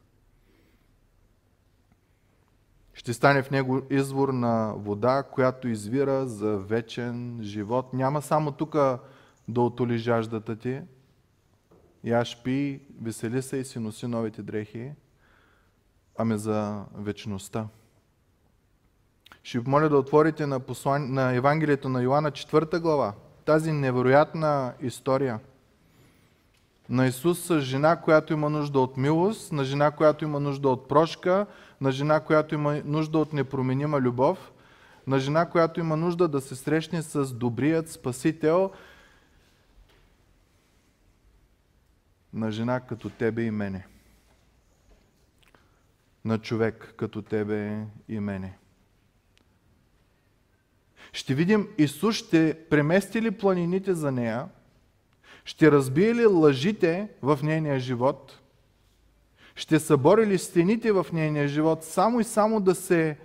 [3.04, 7.92] Ще стане в него извор на вода, която извира за вечен живот.
[7.92, 8.72] Няма само тук
[9.48, 10.80] да отоли жаждата ти.
[12.04, 14.92] Яш пи, весели се и си носи новите дрехи,
[16.18, 17.66] ами за вечността.
[19.42, 21.12] Ще ви моля да отворите на, послан...
[21.14, 23.14] на Евангелието на Йоанна 4 глава.
[23.44, 25.40] Тази невероятна история
[26.88, 30.88] на Исус с жена, която има нужда от милост, на жена, която има нужда от
[30.88, 31.46] прошка,
[31.80, 34.52] на жена, която има нужда от непроменима любов,
[35.06, 38.70] на жена, която има нужда да се срещне с добрият Спасител,
[42.32, 43.86] на жена като тебе и мене.
[46.24, 48.58] На човек като тебе и мене.
[51.12, 54.48] Ще видим Исус ще премести ли планините за нея,
[55.44, 58.40] ще разбие ли лъжите в нейния живот–
[59.54, 63.18] ще събори ли стените в нейния живот само и само да се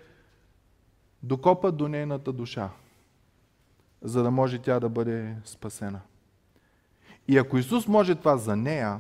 [1.23, 2.69] докопа до нейната душа,
[4.01, 6.01] за да може тя да бъде спасена.
[7.27, 8.99] И ако Исус може това за нея,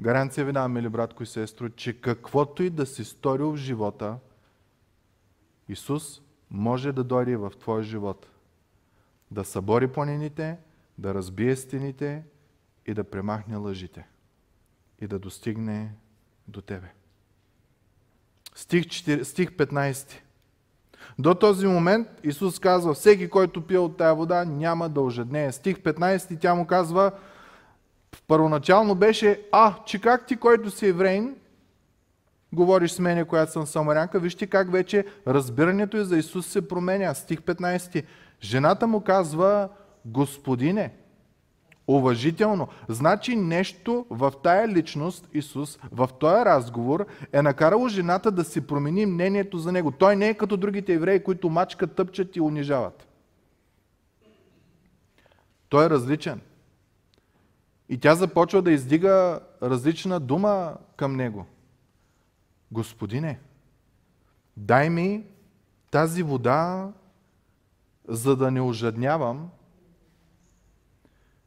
[0.00, 4.16] гаранция ви давам, мили братко и сестро, че каквото и да си сторил в живота,
[5.68, 8.26] Исус може да дойде в твоя живот.
[9.30, 10.56] Да събори планините,
[10.98, 12.22] да разбие стените
[12.86, 14.06] и да премахне лъжите
[15.00, 15.92] и да достигне
[16.48, 16.92] до тебе.
[18.54, 20.12] Стих, 4, стих 15.
[21.18, 25.52] До този момент Исус казва, всеки, който пие от тая вода, няма да ожеднее.
[25.52, 27.12] Стих 15 тя му казва,
[28.28, 31.36] първоначално беше, а, че как ти, който си еврейн,
[32.52, 37.14] говориш с мене, която съм самарянка, вижте как вече разбирането и за Исус се променя.
[37.14, 38.04] Стих 15.
[38.42, 39.68] Жената му казва,
[40.04, 40.92] Господине,
[41.86, 42.68] уважително.
[42.88, 49.06] Значи нещо в тая личност, Исус, в този разговор е накарало жената да си промени
[49.06, 49.90] мнението за него.
[49.90, 53.06] Той не е като другите евреи, които мачкат, тъпчат и унижават.
[55.68, 56.40] Той е различен.
[57.88, 61.46] И тя започва да издига различна дума към него.
[62.72, 63.38] Господине,
[64.56, 65.24] дай ми
[65.90, 66.92] тази вода,
[68.08, 69.50] за да не ожаднявам,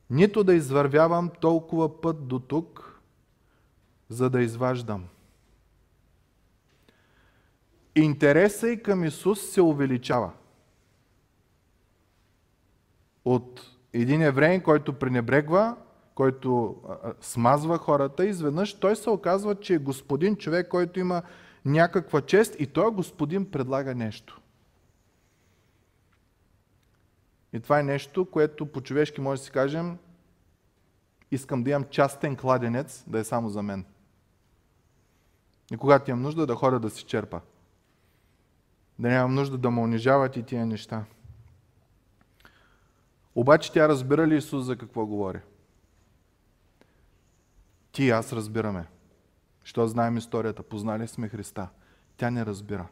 [0.10, 3.02] нито да извървявам толкова път до тук,
[4.10, 5.06] за да изваждам.
[7.96, 10.32] Интересът и към Исус се увеличава.
[13.26, 13.62] От
[13.94, 15.76] един евреин, който пренебрегва,
[16.16, 16.76] който
[17.22, 21.22] смазва хората, изведнъж той се оказва, че е господин човек, който има
[21.66, 24.42] някаква чест и той господин предлага нещо.
[27.54, 29.98] И това е нещо, което по-човешки може да си кажем,
[31.32, 33.86] искам да имам частен кладенец, да е само за мен.
[35.72, 37.42] И когато имам нужда да ходя да си черпа.
[39.00, 41.06] Да нямам нужда да ме унижават и тия неща.
[43.36, 45.40] Обаче тя разбира ли Исус за какво говори?
[47.92, 48.88] Ти и аз разбираме.
[49.64, 50.64] Що знаем историята?
[50.64, 51.70] Познали сме Христа.
[52.18, 52.88] Тя не разбира.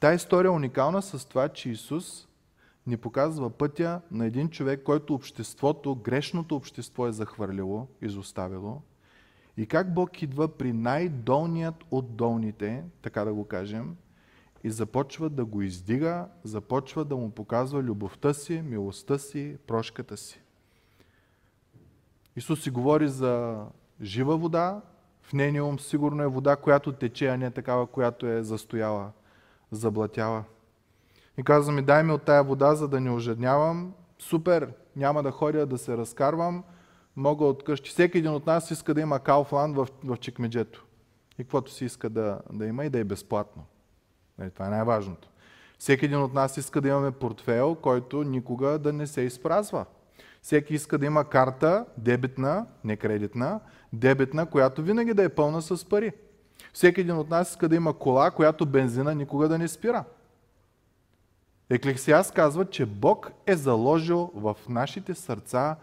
[0.00, 2.28] Та история е уникална с това, че Исус
[2.86, 8.82] ни показва пътя на един човек, който обществото, грешното общество е захвърлило, изоставило.
[9.56, 13.96] И как Бог идва при най-долният от долните, така да го кажем,
[14.64, 20.40] и започва да го издига, започва да му показва любовта си, милостта си, прошката си.
[22.36, 23.64] Исус си говори за
[24.02, 24.82] жива вода,
[25.22, 29.10] в нейния ум сигурно е вода, която тече, а не такава, която е застояла,
[29.70, 30.44] заблатяла.
[31.38, 33.94] И казва ми, дай ми от тая вода, за да не ожеднявам.
[34.18, 36.64] Супер, няма да ходя да се разкарвам.
[37.16, 37.90] мога от къщи.
[37.90, 40.86] Всеки един от нас иска да има Кауфланд в, в чекмеджето.
[41.38, 43.64] И каквото си иска да, да има и да е безплатно.
[44.38, 45.28] Нали, това е най-важното.
[45.78, 49.84] Всеки един от нас иска да имаме портфел, който никога да не се изпразва.
[50.42, 53.60] Всеки иска да има карта, дебитна, не кредитна,
[53.92, 56.12] дебитна, която винаги да е пълна с пари.
[56.72, 60.04] Всеки един от нас иска да има кола, която бензина никога да не спира.
[61.70, 65.76] Еклесиас казва, че Бог е заложил в нашите сърца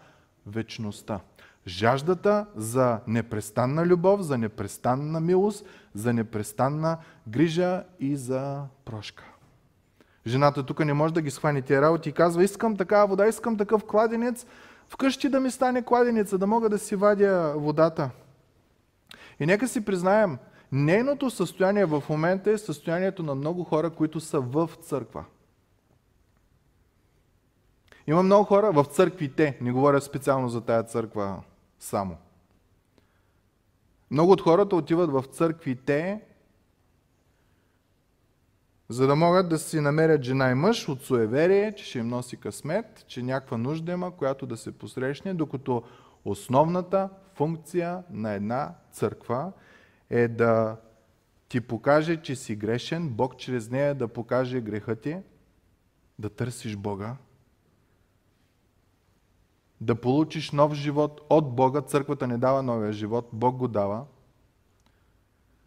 [0.46, 1.20] вечността.
[1.66, 9.24] Жаждата за непрестанна любов, за непрестанна милост, за непрестанна грижа и за прошка.
[10.26, 13.56] Жената тук не може да ги схване тия работи и казва, искам такава вода, искам
[13.56, 14.46] такъв кладенец,
[14.88, 18.10] вкъщи да ми стане кладенеца, да мога да си вадя водата.
[19.40, 20.38] И нека си признаем,
[20.72, 25.24] нейното състояние в момента е състоянието на много хора, които са в църква.
[28.06, 31.42] Има много хора в църквите, не говоря специално за тая църква
[31.78, 32.16] само.
[34.10, 36.20] Много от хората отиват в църквите,
[38.88, 42.36] за да могат да си намерят жена и мъж от суеверие, че ще им носи
[42.36, 45.82] късмет, че някаква нужда има, която да се посрещне, докато
[46.24, 49.52] основната функция на една църква
[50.10, 50.76] е да
[51.48, 55.16] ти покаже, че си грешен, Бог чрез нея да покаже греха ти,
[56.18, 57.16] да търсиш Бога,
[59.82, 61.80] да получиш нов живот от Бога.
[61.80, 64.04] Църквата не дава новия живот, Бог го дава.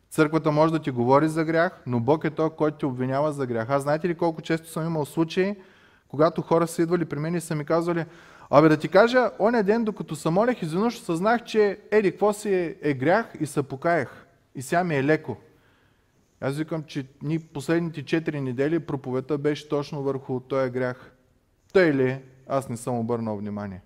[0.10, 3.46] Църквата може да ти говори за грях, но Бог е той, който те обвинява за
[3.46, 3.70] грях.
[3.70, 5.56] Аз знаете ли колко често съм имал случаи,
[6.08, 8.06] когато хора са идвали при мен и са ми казвали,
[8.50, 12.54] абе да ти кажа, оня ден, докато се молех, изведнъж съзнах, че еди, какво си
[12.54, 14.28] е, е грях и се покаях.
[14.56, 15.38] И сега ми е леко.
[16.42, 21.12] Аз викам, че ни последните 4 недели проповета беше точно върху този грях.
[21.74, 22.22] Той ли?
[22.48, 23.82] Аз не съм обърнал внимание.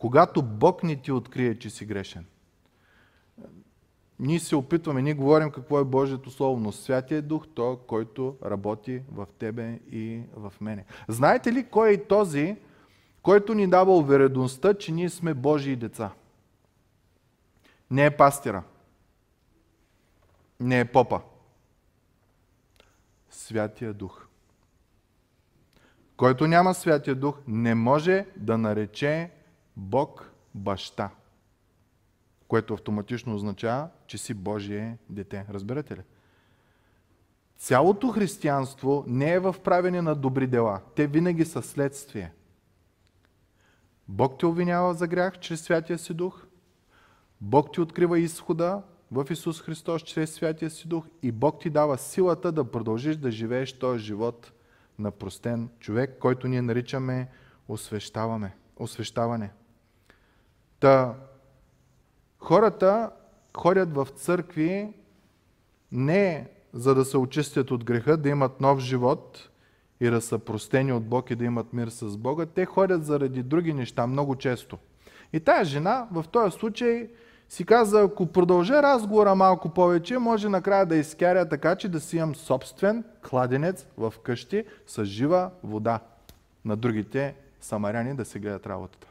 [0.00, 2.26] Когато Бог не ти открие, че си грешен,
[4.18, 9.02] ние се опитваме, ние говорим какво е Божието Слово, но Святия Дух, то, който работи
[9.12, 10.84] в тебе и в мене.
[11.08, 12.56] Знаете ли кой е този,
[13.22, 16.10] който ни дава увереността, че ние сме Божии деца?
[17.90, 18.62] Не е пастира.
[20.60, 21.20] Не е попа.
[23.30, 24.26] Святия Дух.
[26.16, 29.30] Който няма Святия Дух, не може да нарече
[29.80, 31.10] Бог баща,
[32.48, 35.46] което автоматично означава, че си Божие дете.
[35.50, 36.00] Разбирате ли?
[37.56, 40.80] Цялото християнство не е в правене на добри дела.
[40.96, 42.32] Те винаги са следствие.
[44.08, 46.46] Бог те обвинява за грях чрез Святия си Дух.
[47.40, 51.98] Бог ти открива изхода в Исус Христос чрез Святия си Дух и Бог ти дава
[51.98, 54.52] силата да продължиш да живееш този живот
[54.98, 57.28] на простен човек, който ние наричаме
[57.68, 59.50] освещаване.
[60.80, 61.14] Та,
[62.38, 63.10] хората
[63.56, 64.92] ходят в църкви
[65.92, 69.48] не за да се очистят от греха, да имат нов живот
[70.00, 72.46] и да са простени от Бог и да имат мир с Бога.
[72.46, 74.78] Те ходят заради други неща много често.
[75.32, 77.10] И тая жена в този случай
[77.48, 82.16] си каза, ако продължа разговора малко повече, може накрая да изкаря така, че да си
[82.16, 86.00] имам собствен кладенец в къщи с жива вода
[86.64, 89.09] на другите самаряни да се гледат работата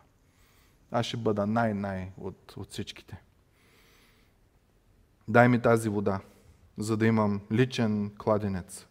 [0.91, 3.21] аз ще бъда най-най от, от всичките.
[5.27, 6.19] Дай ми тази вода,
[6.77, 8.87] за да имам личен кладенец.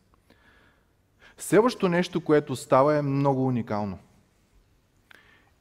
[1.38, 3.98] Следващото нещо, което става е много уникално.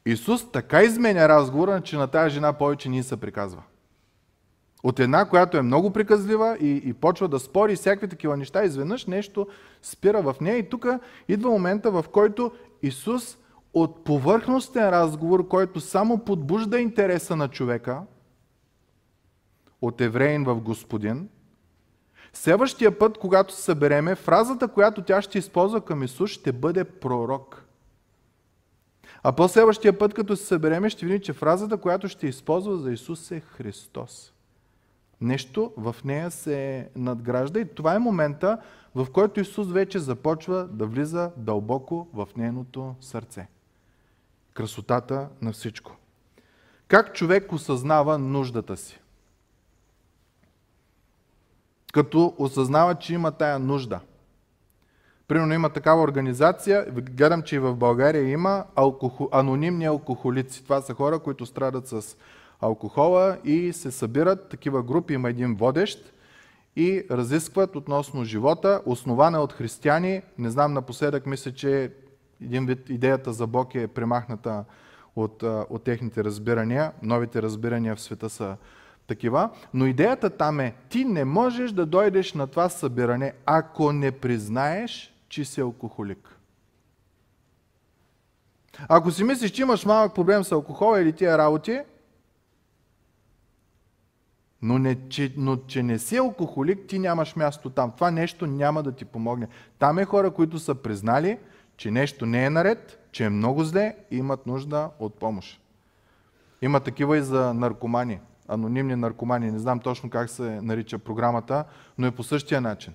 [0.06, 3.64] Исус така изменя разговора, че на тази жена повече ни се приказва.
[4.84, 9.06] От една, която е много приказлива и, и почва да спори всякакви такива неща, изведнъж
[9.06, 9.48] нещо
[9.82, 10.86] спира в нея и тук
[11.28, 13.38] идва момента, в който Исус
[13.74, 18.02] от повърхностен разговор, който само подбужда интереса на човека,
[19.82, 21.30] от евреин в Господин,
[22.34, 27.64] следващия път, когато се събереме, фразата, която тя ще използва към Исус, ще бъде пророк.
[29.24, 33.32] А по-следващия път, като се събереме, ще видим, че фразата, която ще използва за Исус
[33.32, 34.34] е Христос.
[35.22, 38.58] Нещо в нея се надгражда и това е момента,
[38.96, 43.48] в който Исус вече започва да влиза дълбоко в нейното сърце
[44.58, 45.96] красотата на всичко.
[46.88, 49.00] Как човек осъзнава нуждата си?
[51.94, 54.00] Като осъзнава, че има тая нужда.
[55.28, 59.30] Примерно има такава организация, гледам, че и в България има алкохо...
[59.32, 60.64] анонимни алкохолици.
[60.64, 62.18] Това са хора, които страдат с
[62.62, 66.14] алкохола и се събират такива групи, има един водещ
[66.76, 70.22] и разискват относно живота, основана от християни.
[70.38, 71.92] Не знам, напоследък мисля, че
[72.42, 74.66] един вид идеята за Бог е премахната
[75.16, 76.92] от, от техните разбирания.
[77.02, 78.58] Новите разбирания в света са
[79.08, 79.50] такива.
[79.74, 85.14] Но идеята там е, ти не можеш да дойдеш на това събиране, ако не признаеш,
[85.30, 86.38] че си алкохолик.
[88.90, 91.80] Ако си мислиш, че имаш малък проблем с алкохола или тия работи,
[94.62, 97.92] но, не, че, но че не си алкохолик, ти нямаш място там.
[97.92, 99.48] Това нещо няма да ти помогне.
[99.80, 101.38] Там е хора, които са признали,
[101.78, 105.62] че нещо не е наред, че е много зле и имат нужда от помощ.
[106.62, 109.52] Има такива и за наркомани, анонимни наркомани.
[109.52, 111.66] Не знам точно как се нарича програмата,
[111.98, 112.94] но е по същия начин.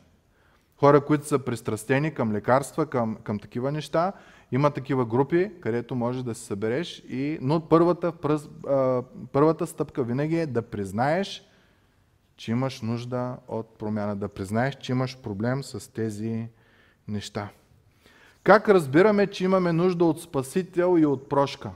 [0.76, 4.12] Хора, които са пристрастени към лекарства, към, към такива неща,
[4.52, 8.48] има такива групи, където можеш да се събереш, и, но първата, пръз,
[9.32, 11.44] първата стъпка винаги е да признаеш,
[12.36, 16.48] че имаш нужда от промяна, да признаеш, че имаш проблем с тези
[17.08, 17.48] неща.
[18.44, 21.70] Как разбираме, че имаме нужда от Спасител и от прошка?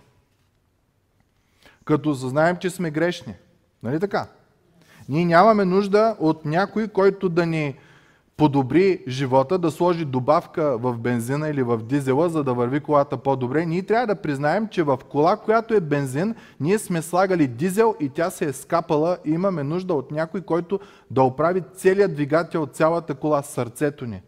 [1.85, 3.35] Като съзнаем, че сме грешни.
[3.83, 4.27] Нали така?
[5.09, 7.75] Ние нямаме нужда от някой, който да ни
[8.37, 13.67] подобри живота, да сложи добавка в бензина или в дизела, за да върви колата по-добре,
[13.67, 18.09] ние трябва да признаем, че в кола, която е бензин, ние сме слагали дизел и
[18.09, 23.15] тя се е скапала и имаме нужда от някой, който да оправи целият двигател, цялата
[23.15, 24.23] кола, сърцето ни.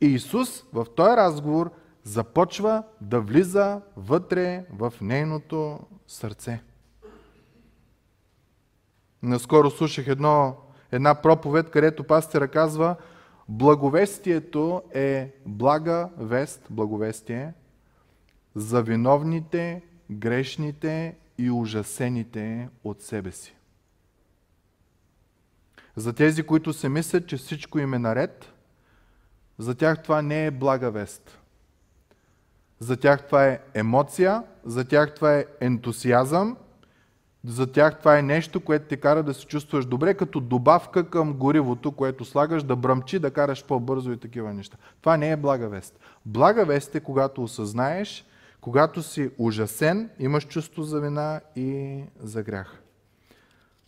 [0.00, 1.70] И Исус в този разговор
[2.02, 6.62] започва да влиза вътре в нейното сърце.
[9.22, 10.56] Наскоро слушах едно
[10.92, 12.96] една проповед, където пастира казва,
[13.48, 17.54] благовестието е блага вест, благовестие,
[18.54, 23.54] за виновните, грешните и ужасените от себе си.
[25.96, 28.52] За тези, които се мислят, че всичко им е наред,
[29.58, 31.38] за тях това не е блага вест.
[32.80, 36.56] За тях това е емоция, за тях това е ентусиазъм,
[37.44, 41.34] за тях това е нещо, което те кара да се чувстваш добре, като добавка към
[41.34, 44.76] горивото, което слагаш, да бръмчи, да караш по-бързо и такива неща.
[45.00, 46.00] Това не е блага вест.
[46.26, 48.24] Блага вест е когато осъзнаеш,
[48.60, 52.82] когато си ужасен, имаш чувство за вина и за грях.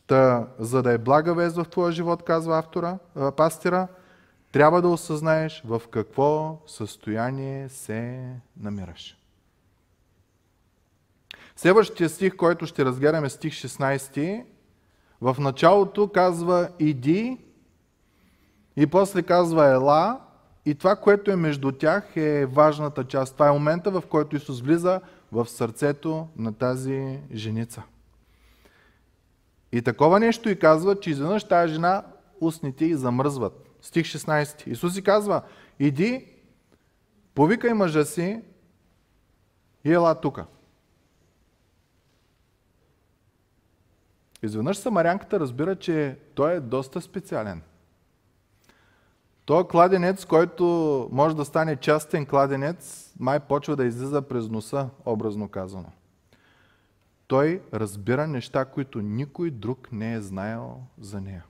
[0.07, 2.99] Та, за да е блага вест в твоя живот, казва автора,
[3.37, 3.89] пастира,
[4.53, 8.31] трябва да осъзнаеш в какво състояние се
[8.61, 9.17] намираш.
[11.57, 14.45] Следващия стих, който ще разгледаме, стих 16,
[15.21, 17.39] в началото казва иди
[18.77, 20.21] и после казва ела
[20.67, 23.33] и това, което е между тях е важната част.
[23.35, 25.01] Това е момента, в който Исус влиза
[25.33, 27.83] в сърцето на тази женица.
[29.73, 32.05] И такова нещо и казва, че изведнъж тази жена
[32.41, 33.70] устните и замръзват.
[33.83, 34.67] Стих 16.
[34.67, 35.43] Исус и казва,
[35.79, 36.27] иди,
[37.35, 38.43] повикай мъжа си
[39.85, 40.47] и ела тука.
[44.43, 47.63] Изведнъж самарянката разбира, че той е доста специален.
[49.45, 50.65] Той кладенец, който
[51.13, 55.93] може да стане частен кладенец, май почва да излиза през носа, образно казано.
[57.27, 61.45] Той разбира неща, които никой друг не е знаел за нея.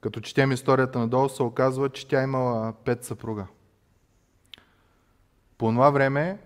[0.00, 3.46] Като четем историята надолу, се оказва, че тя имала пет съпруга.
[5.58, 6.38] По това време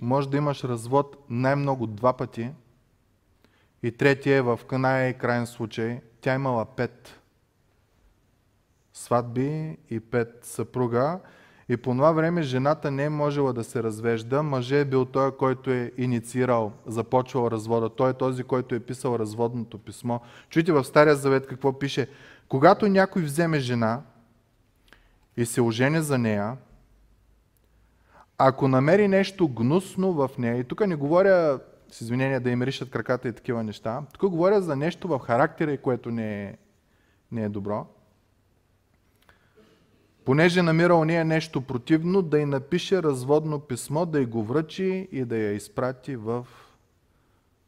[0.00, 2.50] може да имаш развод най-много два пъти
[3.82, 6.00] и третия е в най крайен случай.
[6.20, 7.20] Тя имала пет
[8.92, 11.20] сватби и пет съпруга.
[11.68, 14.42] И по това време жената не е можела да се развежда.
[14.42, 17.88] Мъже е бил той, който е инициирал, започвал развода.
[17.88, 20.18] Той е този, който е писал разводното писмо.
[20.50, 22.08] Чуйте в Стария Завет какво пише.
[22.48, 24.00] Когато някой вземе жена
[25.36, 26.56] и се ожене за нея,
[28.38, 31.60] ако намери нещо гнусно в нея, и тук не говоря
[31.90, 35.78] с извинения да им ришат краката и такива неща, тук говоря за нещо в характера,
[35.78, 36.56] което не е,
[37.32, 37.86] не е добро,
[40.24, 45.08] понеже намира у нея нещо противно, да й напише разводно писмо, да й го връчи
[45.12, 46.46] и да я изпрати в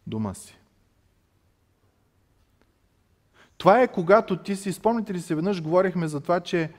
[0.07, 0.59] дома си.
[3.59, 6.70] Това е когато ти си, спомните ли се, веднъж говорихме за това, че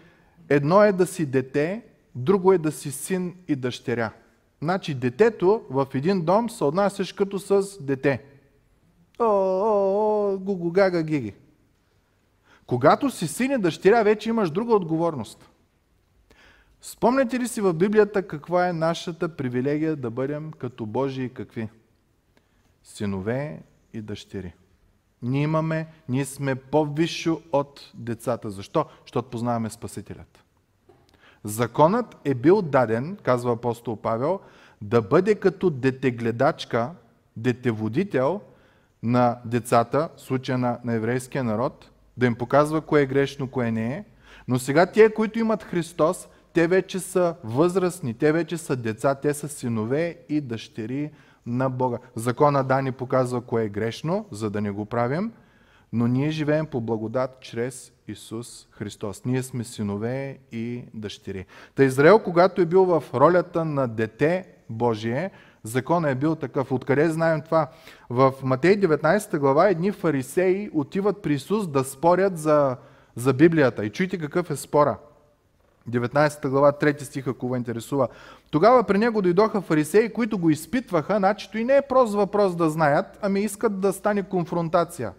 [0.50, 1.82] едно е да си дете,
[2.16, 4.12] друго е да си син и дъщеря.
[4.62, 8.24] Значи детето в един дом се отнасяш като с дете.
[9.20, 11.34] О, о, о, гугу, гага, гиги.
[12.66, 15.50] Когато си син и дъщеря, вече имаш друга отговорност.
[16.82, 21.70] Спомняте ли си в Библията каква е нашата привилегия да бъдем като Божии какви?
[22.84, 23.62] Синове
[23.94, 24.54] и дъщери.
[25.22, 28.50] Ние имаме, ние сме по-висшо от децата.
[28.50, 28.86] Защо?
[29.02, 30.44] Защото познаваме Спасителят.
[31.44, 34.40] Законът е бил даден, казва апостол Павел,
[34.82, 36.92] да бъде като детегледачка,
[37.38, 38.42] детеводител
[39.04, 43.72] на децата, в случая на, на еврейския народ, да им показва кое е грешно, кое
[43.72, 44.06] не е.
[44.48, 46.28] Но сега тие, които имат Христос,
[46.58, 51.12] те вече са възрастни, те вече са деца, те са синове и дъщери
[51.46, 51.98] на Бога.
[52.16, 55.32] Закона да ни показва кое е грешно, за да не го правим,
[55.94, 59.26] но ние живеем по благодат чрез Исус Христос.
[59.26, 61.46] Ние сме синове и дъщери.
[61.76, 65.32] Та Израел, когато е бил в ролята на дете Божие,
[65.64, 66.72] законът е бил такъв.
[66.72, 67.68] Откъде знаем това?
[68.10, 72.78] В Матей 19 глава едни фарисеи отиват при Исус да спорят за,
[73.16, 73.86] за Библията.
[73.86, 74.98] И чуйте какъв е спора.
[75.90, 78.08] 19 глава, 3 стих, ако ви интересува.
[78.52, 82.70] Тогава при него дойдоха фарисеи, които го изпитваха, значи и не е прост въпрос да
[82.70, 85.14] знаят, ами искат да стане конфронтация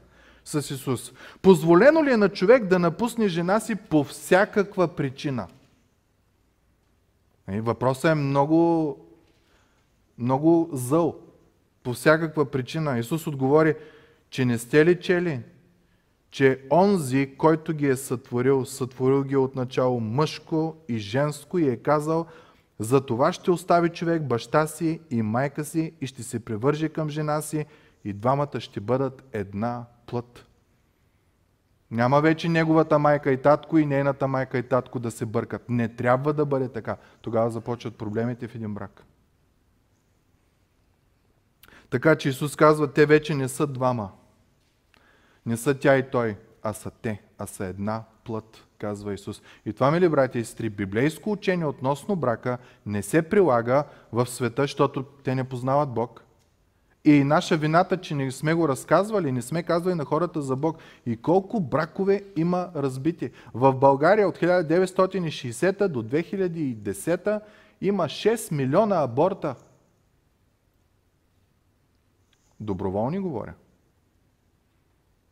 [0.45, 1.13] с Исус.
[1.43, 5.47] Позволено ли е на човек да напусне жена си по всякаква причина?
[7.53, 8.97] И въпросът е много,
[10.19, 11.17] много зъл.
[11.83, 12.99] По всякаква причина.
[12.99, 13.75] Исус отговори,
[14.31, 15.41] че не сте ли чели,
[16.31, 21.77] че онзи, който ги е сътворил, сътворил ги от начало мъжко и женско и е
[21.77, 22.27] казал,
[22.79, 27.09] за това ще остави човек баща си и майка си и ще се привърже към
[27.09, 27.67] жена си
[28.05, 30.45] и двамата ще бъдат една плът.
[31.91, 35.69] Няма вече неговата майка и татко и нейната майка и татко да се бъркат.
[35.69, 36.97] Не трябва да бъде така.
[37.21, 39.05] Тогава започват проблемите в един брак.
[41.91, 44.11] Така че Исус казва, те вече не са двама.
[45.49, 49.43] Не са тя и той, а са те, а са една плът, казва Исус.
[49.67, 54.63] И това, мили братя и сестри, библейско учение относно брака не се прилага в света,
[54.63, 56.25] защото те не познават Бог.
[57.05, 60.79] И наша вината, че не сме го разказвали, не сме казвали на хората за Бог.
[61.07, 63.31] И колко бракове има разбити.
[63.55, 67.41] В България от 1960 до 2010
[67.81, 69.55] има 6 милиона аборта.
[72.61, 73.55] Доброволни говоря.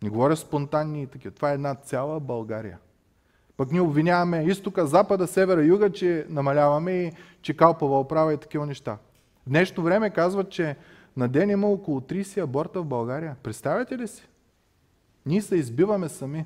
[0.03, 1.35] Не говоря спонтанни и такива.
[1.35, 2.79] Това е една цяла България.
[3.57, 8.67] Пък ние обвиняваме изтока, запада, севера, юга, че намаляваме и че Калпава оправа и такива
[8.67, 8.99] неща.
[9.47, 10.77] В днешно време казват, че
[11.17, 13.37] на ден има около 30 аборта в България.
[13.43, 14.29] Представяте ли си?
[15.27, 16.45] Ние се избиваме сами.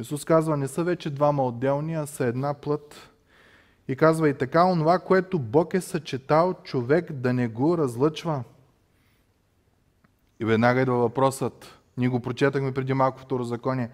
[0.00, 3.10] Исус казва, не са вече двама отделни, а са една плът.
[3.88, 8.44] И казва и така, онова, което Бог е съчетал, човек да не го разлъчва.
[10.40, 11.78] И веднага идва въпросът.
[11.96, 13.90] Ние го прочетахме преди малко Второзаконие.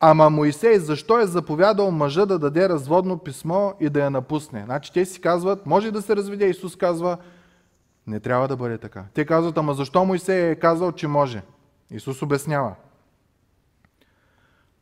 [0.00, 4.62] Ама Моисей защо е заповядал мъжа да даде разводно писмо и да я напусне?
[4.64, 6.46] Значи те си казват, може да се разведе.
[6.46, 7.18] Исус казва,
[8.06, 9.04] не трябва да бъде така.
[9.14, 11.42] Те казват, ама защо Моисей е казал, че може?
[11.90, 12.74] Исус обяснява.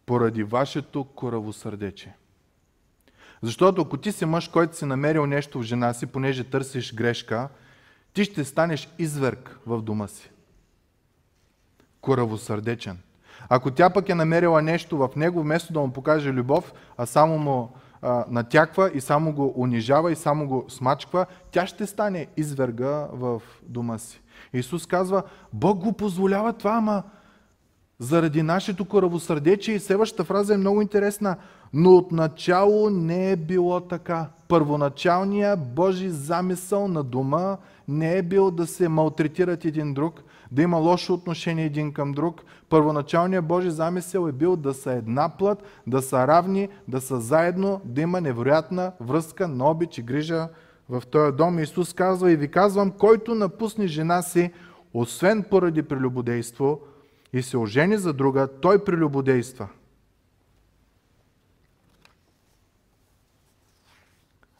[0.06, 2.12] Поради вашето коравосърдече.
[3.42, 7.48] Защото ако ти си мъж, който си намерил нещо в жена си, понеже търсиш грешка,
[8.12, 10.30] ти ще станеш изверг в дома си
[12.00, 12.98] коравосърдечен.
[13.48, 17.38] Ако тя пък е намерила нещо в него, вместо да му покаже любов, а само
[17.38, 17.70] му
[18.02, 23.42] а, натяква и само го унижава и само го смачква, тя ще стане изверга в
[23.62, 24.20] дома си.
[24.52, 25.22] Исус казва,
[25.52, 27.02] Бог го позволява това, ама
[28.00, 29.74] заради нашето коравосърдечие.
[29.74, 31.36] И следващата фраза е много интересна.
[31.72, 34.26] Но отначало не е било така.
[34.48, 37.56] Първоначалният Божи замисъл на дома
[37.88, 42.42] не е бил да се малтретират един друг, да има лошо отношение един към друг.
[42.68, 47.80] Първоначалният Божи замисъл е бил да са една плът, да са равни, да са заедно,
[47.84, 50.48] да има невероятна връзка на обич и грижа
[50.88, 51.58] в този дом.
[51.58, 54.52] Исус казва и ви казвам, който напусне жена си,
[54.94, 56.80] освен поради прелюбодейство
[57.32, 59.68] и се ожени за друга, той прелюбодейства.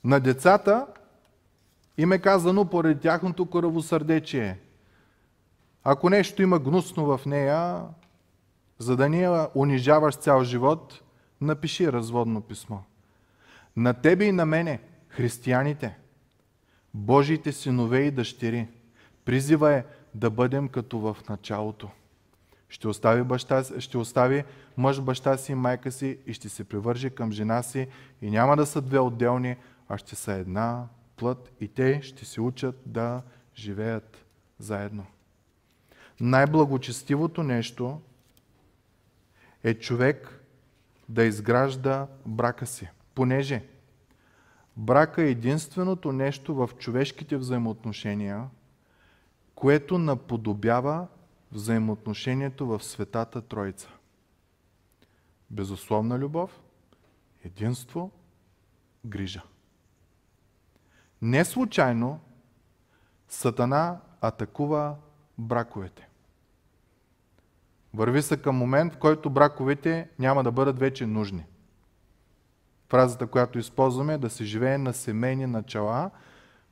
[0.04, 0.86] На децата
[1.98, 4.58] им е казано поради тяхното кръвосърдечие–
[5.84, 7.82] ако нещо има гнусно в нея,
[8.78, 11.02] за да не я унижаваш цял живот,
[11.40, 12.78] напиши разводно писмо.
[13.76, 15.98] На тебе и на мене, християните,
[16.94, 18.68] Божиите синове и дъщери,
[19.24, 21.90] призива е да бъдем като в началото.
[22.68, 24.44] Ще остави, баща, ще остави
[24.76, 27.88] мъж баща си и майка си и ще се привържи към жена си
[28.22, 29.56] и няма да са две отделни,
[29.88, 33.22] а ще са една плът и те ще се учат да
[33.54, 34.26] живеят
[34.58, 35.06] заедно
[36.20, 38.00] най-благочестивото нещо
[39.64, 40.44] е човек
[41.08, 42.88] да изгражда брака си.
[43.14, 43.64] Понеже
[44.76, 48.48] брака е единственото нещо в човешките взаимоотношения,
[49.54, 51.06] което наподобява
[51.52, 53.88] взаимоотношението в Светата Троица.
[55.50, 56.60] Безусловна любов,
[57.44, 58.10] Единство,
[59.04, 59.42] грижа.
[61.22, 62.20] Не случайно
[63.28, 64.96] Сатана атакува
[65.38, 66.08] браковете.
[67.94, 71.44] Върви се към момент, в който браковете няма да бъдат вече нужни.
[72.88, 76.10] Фразата, която използваме е да се живее на семейни начала,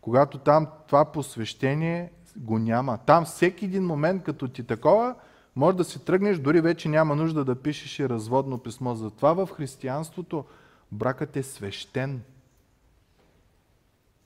[0.01, 2.99] когато там това посвещение го няма.
[2.99, 5.15] Там всеки един момент, като ти такова,
[5.57, 8.95] може да си тръгнеш, дори вече няма нужда да пишеш и разводно писмо.
[8.95, 10.45] Затова в християнството
[10.93, 12.23] бракът е свещен.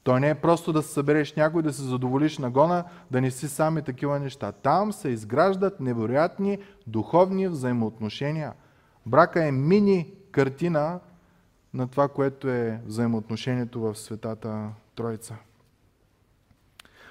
[0.04, 3.48] Той не е просто да се събереш някой, да се задоволиш нагона, да не си
[3.48, 4.52] сами такива неща.
[4.52, 8.52] Там се изграждат невероятни духовни взаимоотношения.
[9.06, 11.00] Брака е мини картина
[11.74, 15.36] на това, което е взаимоотношението в Светата Троица.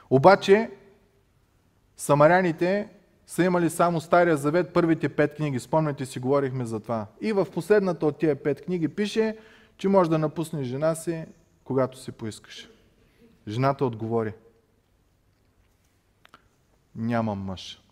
[0.10, 0.72] Обаче,
[1.98, 2.90] самаряните
[3.28, 5.60] са имали само Стария завет, първите пет книги.
[5.60, 7.06] Спомняте си, говорихме за това.
[7.22, 9.38] И в последната от тия пет книги пише,
[9.78, 11.26] че може да напуснеш жена си,
[11.64, 12.70] когато си поискаш.
[13.48, 14.34] Жената отговори.
[16.96, 17.84] Нямам мъж.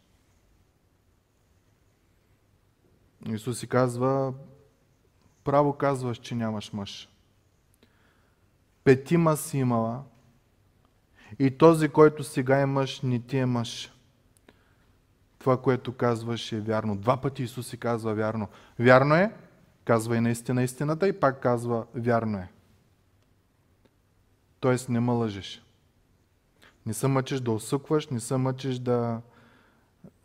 [3.26, 4.34] Исус си казва,
[5.44, 7.10] право казваш, че нямаш мъж.
[8.84, 10.04] Петима си имала
[11.40, 13.94] и този, който сега е мъж, не ти е мъж.
[15.40, 16.98] Това, което казваш е вярно.
[16.98, 18.48] Два пъти Исус си казва вярно.
[18.80, 19.34] Вярно е,
[19.86, 22.52] казва и наистина истината и пак казва вярно е.
[24.60, 25.66] Тоест не ме лъжеш.
[26.86, 29.22] Не се мъчиш да усъкваш, не се мъчиш да,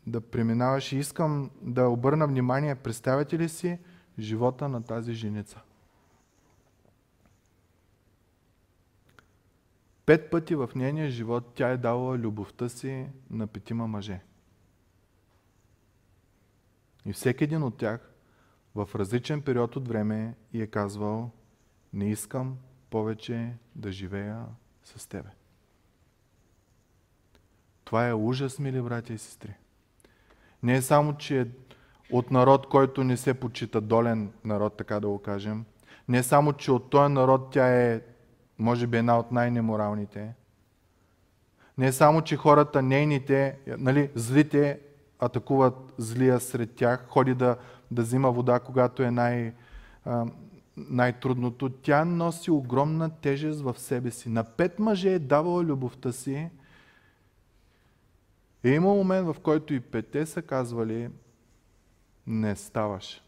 [0.07, 0.93] да преминаваш.
[0.93, 3.79] И искам да обърна внимание, представяте ли си
[4.19, 5.61] живота на тази женица?
[10.07, 14.21] Пет пъти в нейния живот тя е дала любовта си на петима мъже.
[17.07, 18.11] И всеки един от тях
[18.75, 21.31] в различен период от време и е казвал,
[21.93, 22.57] не искам
[22.95, 24.45] повече да живея
[24.85, 25.29] с тебе.
[27.85, 29.55] Това е ужас, мили братя и сестри.
[30.63, 31.47] Не е само, че е
[32.11, 35.65] от народ, който не се почита долен народ, така да го кажем.
[36.09, 38.01] Не е само, че от този народ тя е,
[38.59, 40.35] може би, една от най-неморалните.
[41.79, 44.81] Не е само, че хората, нейните, нали, злите,
[45.19, 47.57] атакуват злия сред тях, ходи да,
[47.91, 49.55] да взима вода, когато е най,
[50.77, 51.71] най-трудното.
[51.71, 54.29] Тя носи огромна тежест в себе си.
[54.29, 56.51] На пет мъже е давала любовта си.
[58.65, 61.11] И има момент, в който и пете са казвали,
[62.27, 63.23] не ставаш.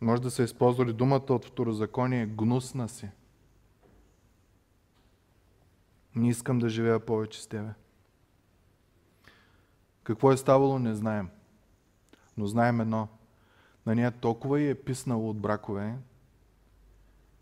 [0.00, 3.10] Може да са използвали думата от второзаконие, гнусна си.
[6.14, 7.70] Не искам да живея повече с тебе.
[10.02, 11.28] Какво е ставало, не знаем.
[12.36, 13.08] Но знаем едно.
[13.88, 15.96] На нея толкова и е писнало от бракове,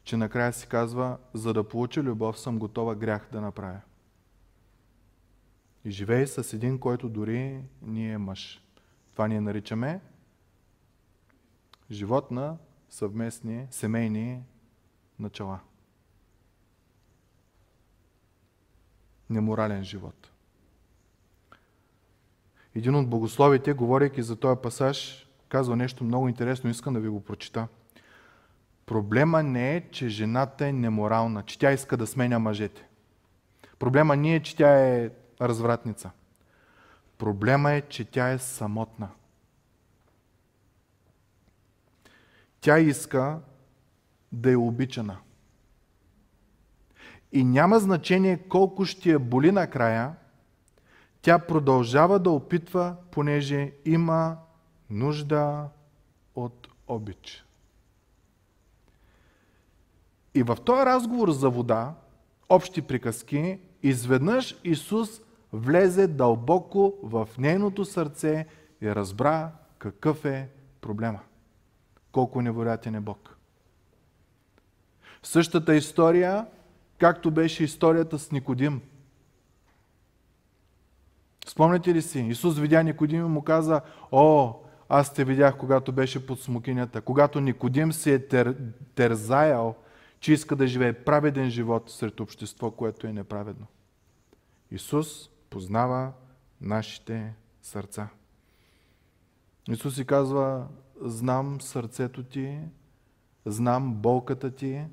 [0.04, 3.80] че накрая си казва, за да получа любов съм готова грях да направя.
[5.84, 8.62] И живее с един, който дори ни е мъж.
[9.12, 10.00] Това ние наричаме
[11.90, 12.56] живот на
[12.90, 14.42] съвместни, семейни
[15.18, 15.60] начала.
[19.30, 20.30] Неморален живот.
[22.74, 27.24] Един от богословите, говорейки за този пасаж, казва нещо много интересно, искам да ви го
[27.24, 27.68] прочита.
[28.86, 32.86] Проблема не е, че жената е неморална, че тя иска да сменя мъжете.
[33.78, 36.10] Проблема не е, че тя е развратница.
[37.18, 39.08] Проблема е, че тя е самотна.
[42.60, 43.38] Тя иска
[44.32, 45.16] да е обичана.
[47.32, 50.14] И няма значение колко ще я боли накрая,
[51.22, 54.36] тя продължава да опитва, понеже има
[54.90, 55.68] нужда
[56.34, 57.44] от обич.
[60.34, 61.94] И в този разговор за вода,
[62.48, 65.20] общи приказки, изведнъж Исус
[65.52, 68.46] влезе дълбоко в нейното сърце
[68.80, 70.48] и разбра какъв е
[70.80, 71.20] проблема.
[72.12, 73.36] Колко невероятен е Бог.
[75.22, 76.46] Същата история,
[76.98, 78.80] както беше историята с Никодим–
[81.48, 82.20] Спомняте ли си?
[82.20, 83.80] Исус видя Никодим и му каза,
[84.12, 84.54] о,
[84.88, 87.00] аз те видях, когато беше под смокинята.
[87.00, 88.56] Когато Никодим се е тер,
[88.94, 89.74] терзаял,
[90.20, 93.66] че иска да живее праведен живот сред общество, което е неправедно.
[94.70, 96.12] Исус познава
[96.60, 98.08] нашите сърца.
[99.68, 100.66] Исус си казва,
[101.00, 102.58] знам сърцето ти,
[103.46, 104.84] знам болката ти,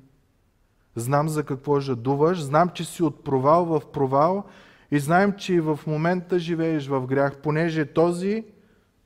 [0.96, 4.44] знам за какво жадуваш, знам, че си от провал в провал
[4.90, 8.44] и знаем, че и в момента живееш в грях, понеже този,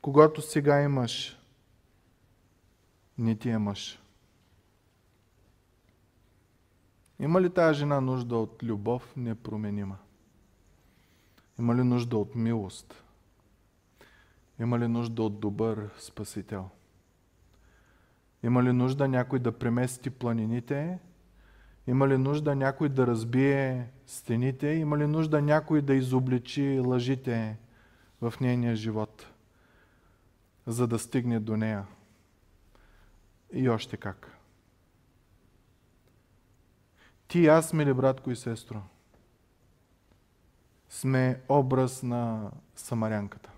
[0.09, 1.38] когато сега имаш,
[3.18, 4.00] не ти е мъж.
[7.20, 9.96] Има ли тази жена нужда от любов непроменима?
[11.59, 13.04] Има ли нужда от милост?
[14.61, 16.68] Има ли нужда от добър Спасител?
[18.42, 20.98] Има ли нужда някой да премести планините?
[21.86, 24.68] Има ли нужда някой да разбие стените?
[24.68, 27.59] Има ли нужда някой да изобличи лъжите
[28.20, 29.26] в нейния живот,
[30.69, 31.87] за да стигне до нея?
[33.53, 34.39] И още как.
[37.29, 38.83] Ти и аз, мили братко и сестро,
[40.89, 43.51] сме образ на самарянката.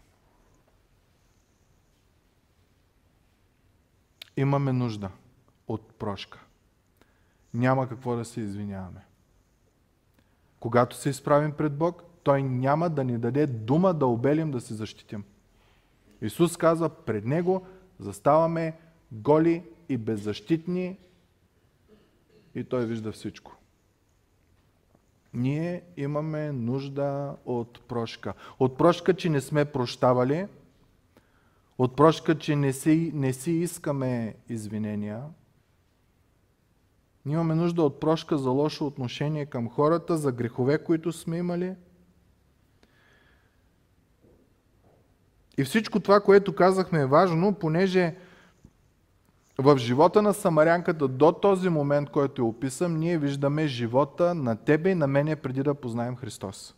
[4.36, 5.10] Имаме нужда
[5.68, 6.44] от прошка.
[7.54, 9.04] Няма какво да се извиняваме.
[10.60, 14.74] Когато се изправим пред Бог, Той няма да ни даде дума да обелим да се
[14.74, 15.24] защитим.
[16.22, 17.66] Исус казва, пред Него
[17.98, 18.76] заставаме
[19.12, 20.98] голи и беззащитни
[22.54, 23.56] и Той вижда всичко.
[25.34, 28.34] Ние имаме нужда от прошка.
[28.58, 30.46] От прошка, че не сме прощавали,
[31.78, 35.22] от прошка, че не си, не си искаме извинения.
[37.26, 41.74] Ние имаме нужда от прошка за лошо отношение към хората, за грехове, които сме имали.
[45.58, 48.14] И всичко това, което казахме е важно, понеже
[49.58, 54.90] в живота на самарянката до този момент, който е описан, ние виждаме живота на тебе
[54.90, 56.74] и на мене преди да познаем Христос.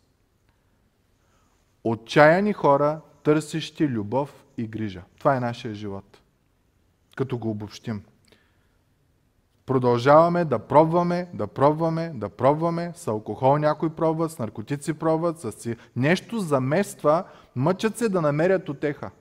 [1.83, 5.01] Отчаяни хора, търсещи любов и грижа.
[5.19, 6.21] Това е нашия живот.
[7.15, 8.03] Като го обобщим.
[9.65, 12.91] Продължаваме да пробваме, да пробваме, да пробваме.
[12.95, 15.75] С алкохол някой пробват, с наркотици пробват, с си...
[15.95, 17.23] Нещо замества,
[17.55, 19.11] мъчат се да намерят отеха.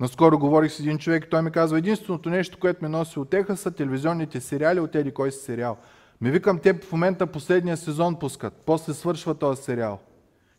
[0.00, 3.56] Наскоро говорих с един човек и той ми казва, единственото нещо, което ме носи отеха
[3.56, 5.76] са телевизионните сериали от еди кой си сериал.
[6.20, 9.98] Ми викам, те в момента последния сезон пускат, после свършва този сериал.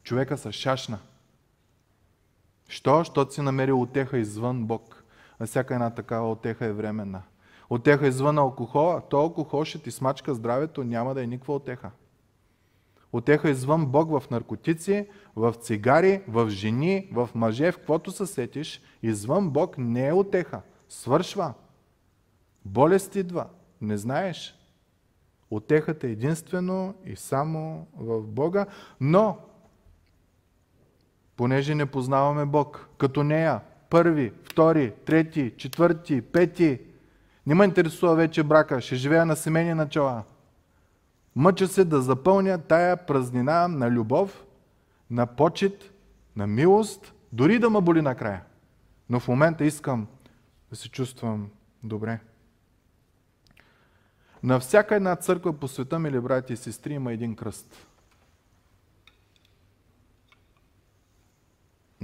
[0.03, 0.99] Човека са шашна.
[2.69, 3.03] Що?
[3.03, 5.03] Щото си намери отеха извън Бог.
[5.39, 7.21] А всяка една такава отеха е временна.
[7.69, 11.91] Отеха извън алкохола, то алкохол ще ти смачка здравето, няма да е никаква отеха.
[13.13, 18.81] Отеха извън Бог в наркотици, в цигари, в жени, в мъже, в каквото се сетиш,
[19.03, 20.61] извън Бог не е отеха.
[20.89, 21.53] Свършва.
[22.65, 23.45] Болест идва.
[23.81, 24.55] Не знаеш.
[25.51, 28.65] Отехата е единствено и само в Бога,
[29.01, 29.37] но
[31.35, 36.79] понеже не познаваме Бог, като нея, първи, втори, трети, четвърти, пети,
[37.45, 40.23] не ме интересува вече брака, ще живея на семейни начала.
[41.35, 44.45] Мъча се да запълня тая празнина на любов,
[45.09, 45.93] на почет,
[46.35, 48.43] на милост, дори да ме боли накрая.
[49.09, 50.07] Но в момента искам
[50.69, 51.49] да се чувствам
[51.83, 52.19] добре.
[54.43, 57.87] На всяка една църква по света, мили брати и сестри, има един кръст.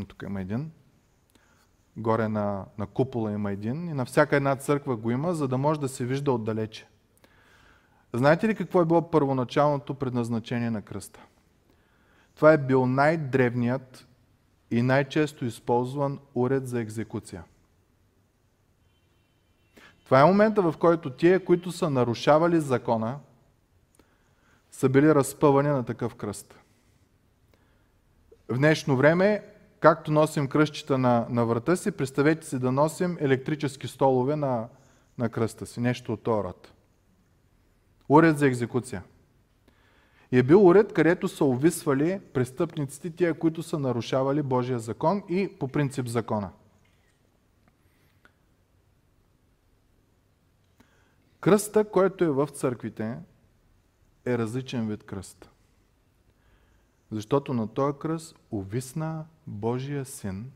[0.08, 0.72] Тук има един.
[1.98, 3.90] Горе на, на купола има един.
[3.90, 6.88] И на всяка една църква го има, за да може да се вижда отдалече.
[8.14, 11.20] Знаете ли какво е било първоначалното предназначение на кръста?
[12.36, 14.08] Това е бил най-древният
[14.72, 17.44] и най-често използван уред за екзекуция.
[20.06, 23.20] Това е момента, в който тие, които са нарушавали закона,
[24.72, 26.56] са били разпъвани на такъв кръст.
[28.50, 29.44] В днешно време,
[29.80, 34.68] както носим кръщчета на, на врата си, представете си да носим електрически столове на,
[35.18, 35.80] на кръста си.
[35.80, 36.72] Нещо от този род.
[38.10, 39.04] Уред за екзекуция.
[40.32, 45.48] И е бил уред, където са увисвали престъпниците, тия, които са нарушавали Божия закон и
[45.60, 46.50] по принцип закона.
[51.40, 53.18] Кръста, който е в църквите,
[54.26, 55.50] е различен вид кръст.
[57.12, 60.52] Защото на този кръст увисна Божия син,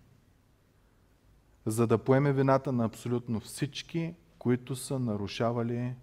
[1.65, 5.95] за да поеме вината на абсолютно всички, които са нарушавали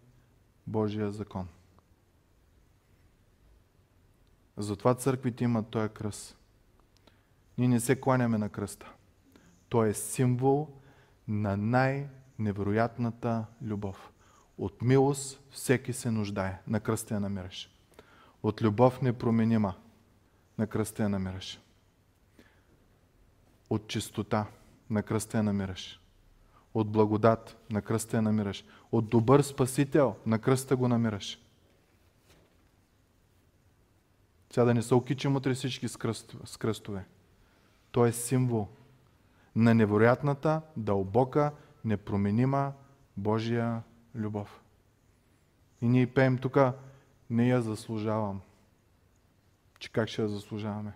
[0.66, 1.48] Божия закон.
[4.56, 6.38] Затова църквите имат този кръст.
[7.58, 8.92] Ние не се кланяме на кръста.
[9.68, 10.68] Той е символ
[11.28, 14.12] на най-невероятната любов.
[14.58, 16.60] От милост всеки се нуждае.
[16.66, 17.70] На кръста я намираш.
[18.42, 19.74] От любов непроменима.
[20.58, 21.60] На кръста я намираш.
[23.70, 24.46] От чистота.
[24.90, 26.00] На кръста я намираш.
[26.74, 27.56] От благодат.
[27.70, 28.64] На кръста я намираш.
[28.92, 30.16] От добър спасител.
[30.26, 31.38] На кръста го намираш.
[34.52, 37.04] Сега да не се окичим утре всички с, кръст, с кръстове.
[37.90, 38.68] Той е символ
[39.56, 41.52] на невероятната, дълбока,
[41.84, 42.72] непроменима
[43.16, 43.82] Божия
[44.14, 44.60] любов.
[45.82, 46.58] И ние пеем тук,
[47.30, 48.40] не я заслужавам.
[49.78, 50.92] Че как ще я заслужаваме?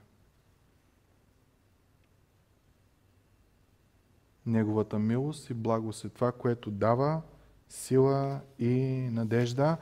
[4.46, 7.22] Неговата милост и благост е това, което дава
[7.68, 8.74] сила и
[9.12, 9.76] надежда.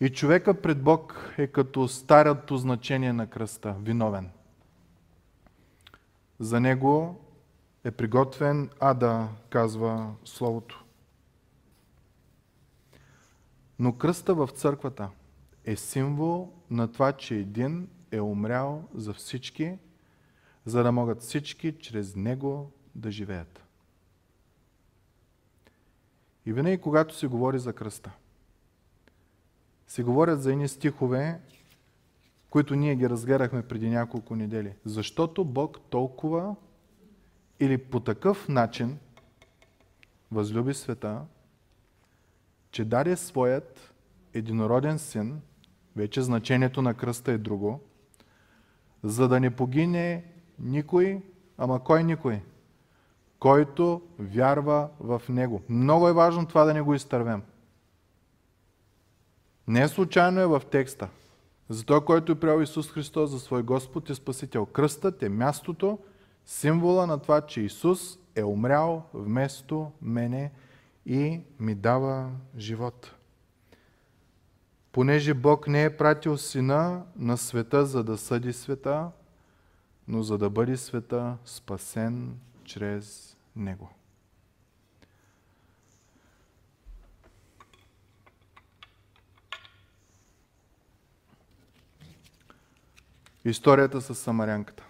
[0.00, 4.30] И човека пред Бог е като старото значение на кръста, виновен.
[6.38, 7.20] За него
[7.84, 10.84] е приготвен ада, казва Словото.
[13.78, 15.10] Но кръста в църквата
[15.64, 19.78] е символ на това, че един е умрял за всички,
[20.64, 23.64] за да могат всички чрез него да живеят.
[26.46, 28.10] И винаги, когато се говори за кръста,
[29.86, 31.40] се говорят за едни стихове,
[32.50, 34.74] които ние ги разгледахме преди няколко недели.
[34.84, 36.56] Защото Бог толкова
[37.60, 38.98] или по такъв начин
[40.32, 41.20] възлюби света,
[42.70, 43.94] че даде своят
[44.34, 45.40] единороден син,
[45.96, 47.80] вече значението на кръста е друго,
[49.04, 50.24] за да не погине
[50.58, 51.22] никой,
[51.58, 52.42] ама кой никой?
[53.38, 55.62] Който вярва в Него.
[55.68, 57.42] Много е важно това да не го изтървем.
[59.68, 61.08] Не е случайно е в текста.
[61.68, 64.66] За той, който е приел Исус Христос за свой Господ и Спасител.
[64.66, 65.98] Кръстът е мястото,
[66.46, 70.52] символа на това, че Исус е умрял вместо мене
[71.06, 73.14] и ми дава живот.
[74.94, 79.10] Понеже Бог не е пратил сина на света, за да съди света,
[80.08, 83.90] но за да бъде света спасен чрез него.
[93.44, 94.84] Историята с самарянката.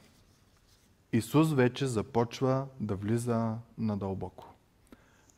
[1.13, 4.55] Исус вече започва да влиза надълбоко.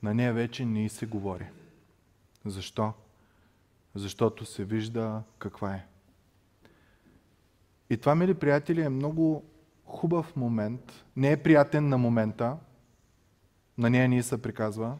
[0.02, 1.46] На нея вече не се говори.
[2.44, 2.92] Защо?
[3.96, 5.86] Защото се вижда каква е.
[7.90, 9.44] И това, мили приятели, е много
[9.84, 11.04] хубав момент.
[11.16, 12.56] Не е приятен на момента.
[13.78, 14.96] На нея ни се приказва.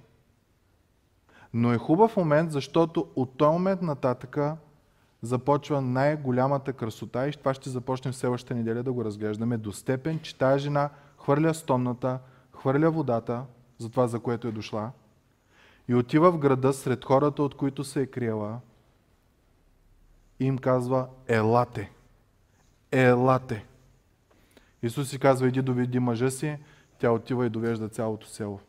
[1.53, 4.57] Но е хубав момент, защото от този момент нататъка
[5.23, 10.39] започва най-голямата красота и това ще започнем следващата неделя да го разглеждаме до степен, че
[10.39, 12.19] тази жена хвърля стомната,
[12.53, 13.45] хвърля водата
[13.79, 14.91] за това, за което е дошла
[15.89, 18.61] и отива в града сред хората, от които се е криела
[20.41, 21.91] им казва елате,
[22.93, 23.67] елате.
[24.83, 26.59] Исус си казва, иди доведи мъжа си,
[26.99, 28.61] тя отива и довежда цялото село.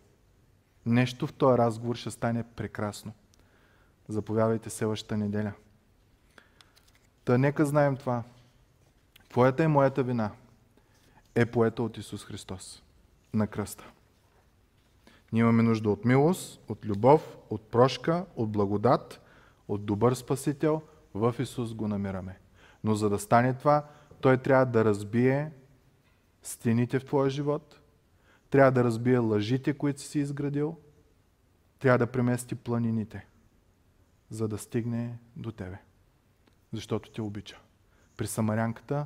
[0.86, 3.14] Нещо в този разговор ще стане прекрасно.
[4.08, 5.54] Заповядайте следващата неделя.
[7.26, 8.24] Та нека знаем това.
[9.30, 10.32] Твоята и моята вина
[11.36, 12.84] е поета от Исус Христос
[13.34, 13.92] на кръста.
[15.32, 19.22] Ние имаме нужда от милост, от любов, от прошка, от благодат,
[19.68, 20.82] от добър Спасител.
[21.18, 22.40] В Исус го намираме.
[22.84, 23.86] Но за да стане това,
[24.22, 25.52] Той трябва да разбие
[26.44, 27.80] стените в твоя живот,
[28.50, 30.78] трябва да разбие лъжите, които си изградил,
[31.80, 33.28] трябва да премести планините,
[34.30, 35.78] за да стигне до тебе
[36.74, 37.60] защото те обича.
[38.18, 39.06] При самарянката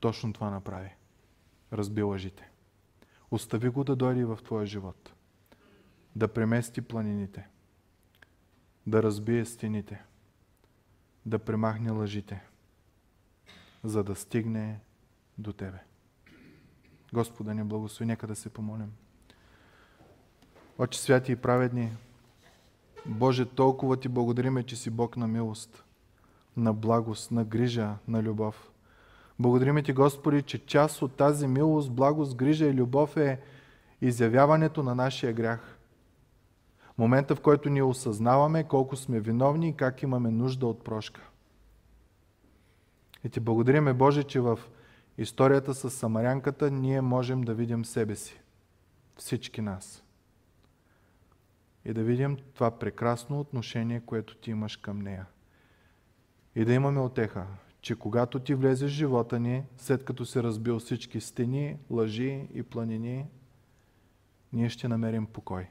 [0.00, 0.90] точно това направи.
[1.72, 2.50] Разби лъжите.
[3.30, 5.12] Остави го да дойде в твоя живот.
[6.16, 7.48] Да премести планините.
[8.86, 10.04] Да разбие стените.
[11.26, 12.42] Да премахне лъжите.
[13.84, 14.80] За да стигне
[15.38, 15.78] до тебе.
[17.12, 18.06] Господа ни благослови.
[18.06, 18.92] Нека да се помолим.
[20.78, 21.92] Очи святи и праведни,
[23.06, 25.86] Боже, толкова ти благодариме, че си Бог на милост
[26.56, 28.70] на благост, на грижа, на любов.
[29.38, 33.40] Благодарим ти, Господи, че част от тази милост, благост, грижа и любов е
[34.00, 35.75] изявяването на нашия грях.
[36.98, 41.20] Момента, в който ние осъзнаваме колко сме виновни и как имаме нужда от прошка.
[43.24, 44.58] И ти благодариме, Боже, че в
[45.18, 48.40] историята с Самарянката ние можем да видим себе си.
[49.16, 50.04] Всички нас.
[51.84, 55.26] И да видим това прекрасно отношение, което ти имаш към нея
[56.56, 57.46] и да имаме отеха,
[57.80, 62.62] че когато ти влезеш в живота ни, след като се разбил всички стени, лъжи и
[62.62, 63.26] планини,
[64.52, 65.66] ние ще намерим покой.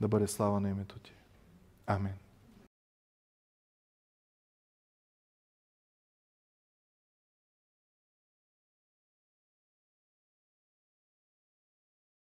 [0.00, 1.12] Да бъде слава на името ти.
[1.86, 2.12] Амин.